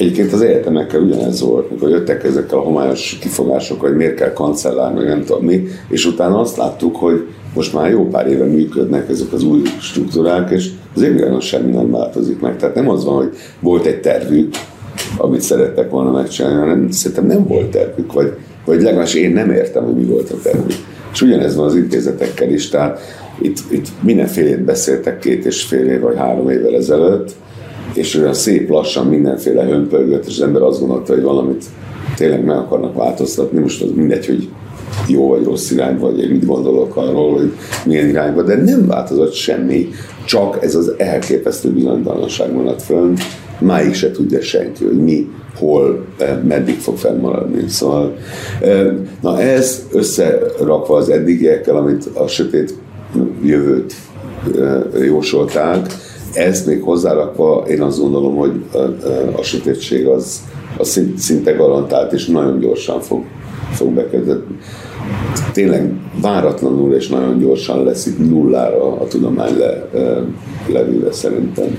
[0.00, 4.92] Egyébként az egyetemekkel ugyanez volt, mikor jöttek ezekkel a homályos kifogásokkal, hogy miért kell kancellár,
[4.92, 9.08] meg nem tudom mi, és utána azt láttuk, hogy most már jó pár éve működnek
[9.08, 12.56] ezek az új struktúrák, és az égvilágon semmi nem változik meg.
[12.56, 13.30] Tehát nem az van, hogy
[13.60, 14.54] volt egy tervük,
[15.16, 18.32] amit szerettek volna megcsinálni, hanem szerintem nem volt tervük, vagy,
[18.64, 20.72] vagy legalábbis én nem értem, hogy mi volt a tervük.
[21.12, 23.00] És ugyanez van az intézetekkel is, tehát
[23.40, 27.32] itt, itt mindenfélét beszéltek két és fél év vagy három évvel ezelőtt,
[27.94, 31.64] és olyan szép lassan mindenféle hömpölgött, és az ember azt gondolta, hogy valamit
[32.16, 34.48] tényleg meg akarnak változtatni, most az mindegy, hogy
[35.08, 37.52] jó vagy rossz irány, vagy én mit gondolok arról, hogy
[37.84, 39.88] milyen irányba, de nem változott semmi,
[40.24, 43.14] csak ez az elképesztő bizonytalanság maradt fönn,
[43.58, 45.28] máig se tudja senki, hogy mi,
[45.58, 47.68] hol, eh, meddig fog fennmaradni.
[47.68, 48.16] Szóval,
[48.60, 48.86] eh,
[49.20, 52.74] na ez összerakva az eddigiekkel, amit a sötét
[53.42, 53.94] jövőt
[54.58, 55.86] eh, jósolták,
[56.32, 58.64] ezt még hozzárakva én azt gondolom, hogy
[59.36, 60.42] a, sötétség az,
[60.76, 63.24] az szinte garantált, és nagyon gyorsan fog,
[63.72, 64.40] fog bekezdeni.
[65.52, 69.88] Tényleg váratlanul és nagyon gyorsan lesz itt nullára a tudomány le,
[70.72, 71.78] levőve szerintem.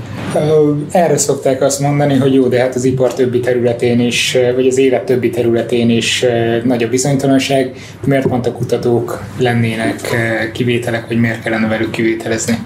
[0.91, 4.77] Erre szokták azt mondani, hogy jó, de hát az ipar többi területén is, vagy az
[4.77, 6.25] élet többi területén is
[6.63, 7.75] nagy a bizonytalanság.
[8.05, 10.01] Miért pont a kutatók lennének
[10.53, 12.57] kivételek, hogy miért kellene velük kivételezni?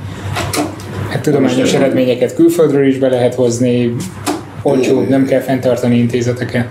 [1.16, 3.96] Hát tudományos eredményeket külföldről is be lehet hozni,
[4.64, 6.68] olcsóbb, nem kell fenntartani intézeteket.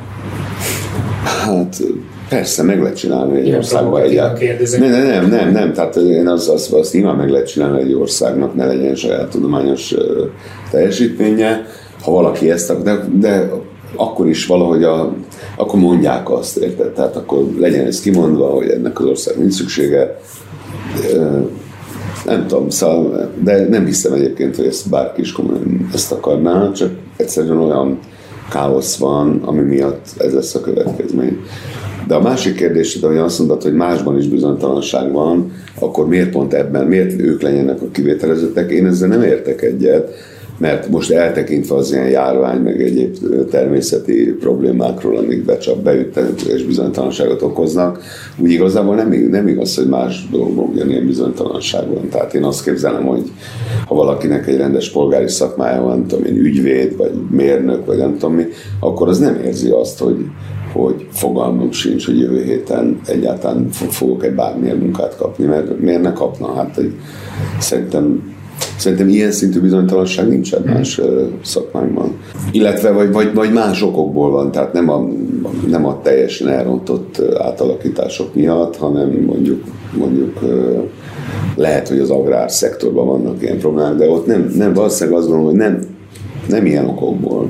[1.45, 1.77] Hát
[2.29, 4.57] persze, meg lehet csinálni egy országban egyáltalán.
[4.79, 7.95] Nem, nem, nem, nem, nem, tehát én azt, azt, azt nyilván meg lehet csinálni egy
[7.95, 10.01] országnak, ne legyen saját tudományos uh,
[10.71, 11.67] teljesítménye,
[12.03, 13.51] ha valaki ezt, de, de
[13.97, 15.15] akkor is valahogy a,
[15.57, 16.93] akkor mondják azt, érted?
[16.93, 20.19] Tehát akkor legyen ez kimondva, hogy ennek az ország nincs szüksége,
[22.25, 26.91] nem tudom, szóval, de nem hiszem egyébként, hogy ezt bárki is komolyan ezt akarná, csak
[27.17, 27.99] egyszerűen olyan
[28.51, 31.39] káosz van, ami miatt ez lesz a következmény.
[32.07, 36.55] De a másik kérdés, hogy azt mondod, hogy másban is bizonytalanság van, akkor miért pont
[36.55, 38.71] ebben, miért ők legyenek a kivételezettek?
[38.71, 40.15] Én ezzel nem értek egyet
[40.59, 43.17] mert most eltekintve az ilyen járvány, meg egyéb
[43.51, 48.03] természeti problémákról, amik becsap, beüttek és bizonytalanságot okoznak,
[48.39, 52.09] úgy igazából nem, nem igaz, hogy más dolgokban ugyanilyen bizonytalanság van.
[52.09, 53.33] Tehát én azt képzelem, hogy
[53.87, 58.35] ha valakinek egy rendes polgári szakmája van, tudom én, ügyvéd, vagy mérnök, vagy nem tudom
[58.35, 58.45] mi,
[58.81, 60.27] akkor az nem érzi azt, hogy,
[60.73, 66.13] hogy fogalmam sincs, hogy jövő héten egyáltalán fogok egy bármilyen munkát kapni, mert miért ne
[66.13, 66.55] kapna?
[66.55, 66.93] Hát hogy
[67.59, 68.34] szerintem
[68.77, 70.73] Szerintem ilyen szintű bizonytalanság nincsen hmm.
[70.73, 71.01] más
[71.43, 72.17] szakmánkban.
[72.53, 75.09] Illetve vagy, vagy, vagy más okokból van, tehát nem a,
[75.69, 79.65] nem a teljesen elrontott átalakítások miatt, hanem mondjuk,
[79.99, 80.41] mondjuk
[81.57, 85.51] lehet, hogy az agrár szektorban vannak ilyen problémák, de ott nem, nem valószínűleg azt gondolom,
[85.51, 85.79] hogy nem,
[86.49, 87.49] nem ilyen okokból.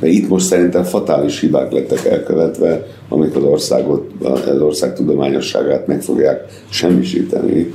[0.00, 6.02] Mert itt most szerintem fatális hibák lettek elkövetve, amikor az országot, az ország tudományosságát meg
[6.02, 7.74] fogják semmisíteni,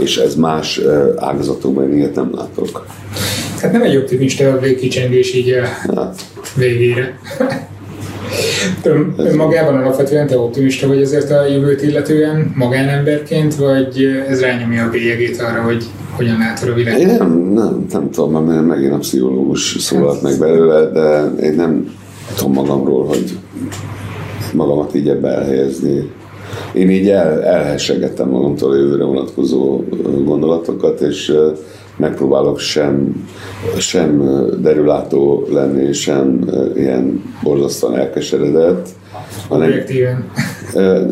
[0.00, 0.80] és ez más
[1.16, 2.86] ágazatokban ilyet nem látok.
[3.60, 5.50] Hát nem egy optimista végkicsengés így
[5.86, 6.12] a
[6.56, 7.18] végére.
[8.82, 14.84] Ön, ön magában alapvetően te optimista vagy ezért a jövőt illetően magánemberként, vagy ez rányomja
[14.84, 17.00] a bélyegét arra, hogy hogyan látod a világot?
[17.00, 21.94] Én nem, nem, nem tudom, mert megint a pszichológus szólalt meg belőle, de én nem
[22.36, 23.38] tudom magamról, hogy
[24.52, 26.10] magamat így ebbe elhelyezni
[26.72, 29.84] én így el, elhessegettem magamtól a jövőre vonatkozó
[30.24, 31.32] gondolatokat, és
[31.96, 33.26] megpróbálok sem,
[33.78, 34.22] sem
[34.60, 38.88] derülátó lenni, sem ilyen borzasztóan elkeseredett.
[39.48, 39.70] Hanem,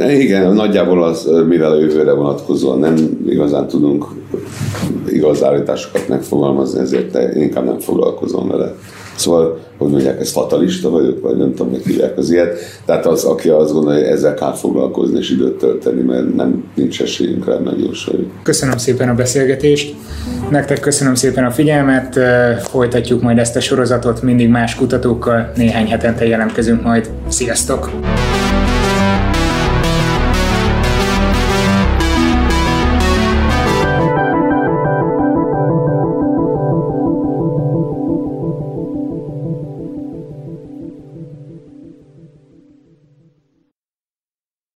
[0.09, 2.95] igen, nagyjából az, mivel a jövőre vonatkozóan nem
[3.27, 4.05] igazán tudunk
[5.09, 8.75] igaz állításokat megfogalmazni, ezért inkább nem foglalkozom vele.
[9.19, 12.59] Szóval, hogy mondják, ez fatalista vagyok, vagy nem tudom, hogy hívják az ilyet.
[12.85, 17.03] Tehát az, aki azt gondolja, hogy ezzel kell foglalkozni és időt tölteni, mert nem nincs
[17.03, 18.31] esélyünk rá megjósolni.
[18.43, 19.95] Köszönöm szépen a beszélgetést.
[20.51, 22.19] Nektek köszönöm szépen a figyelmet.
[22.61, 25.53] Folytatjuk majd ezt a sorozatot mindig más kutatókkal.
[25.57, 27.11] Néhány hetente jelentkezünk majd.
[27.29, 27.91] Sziasztok!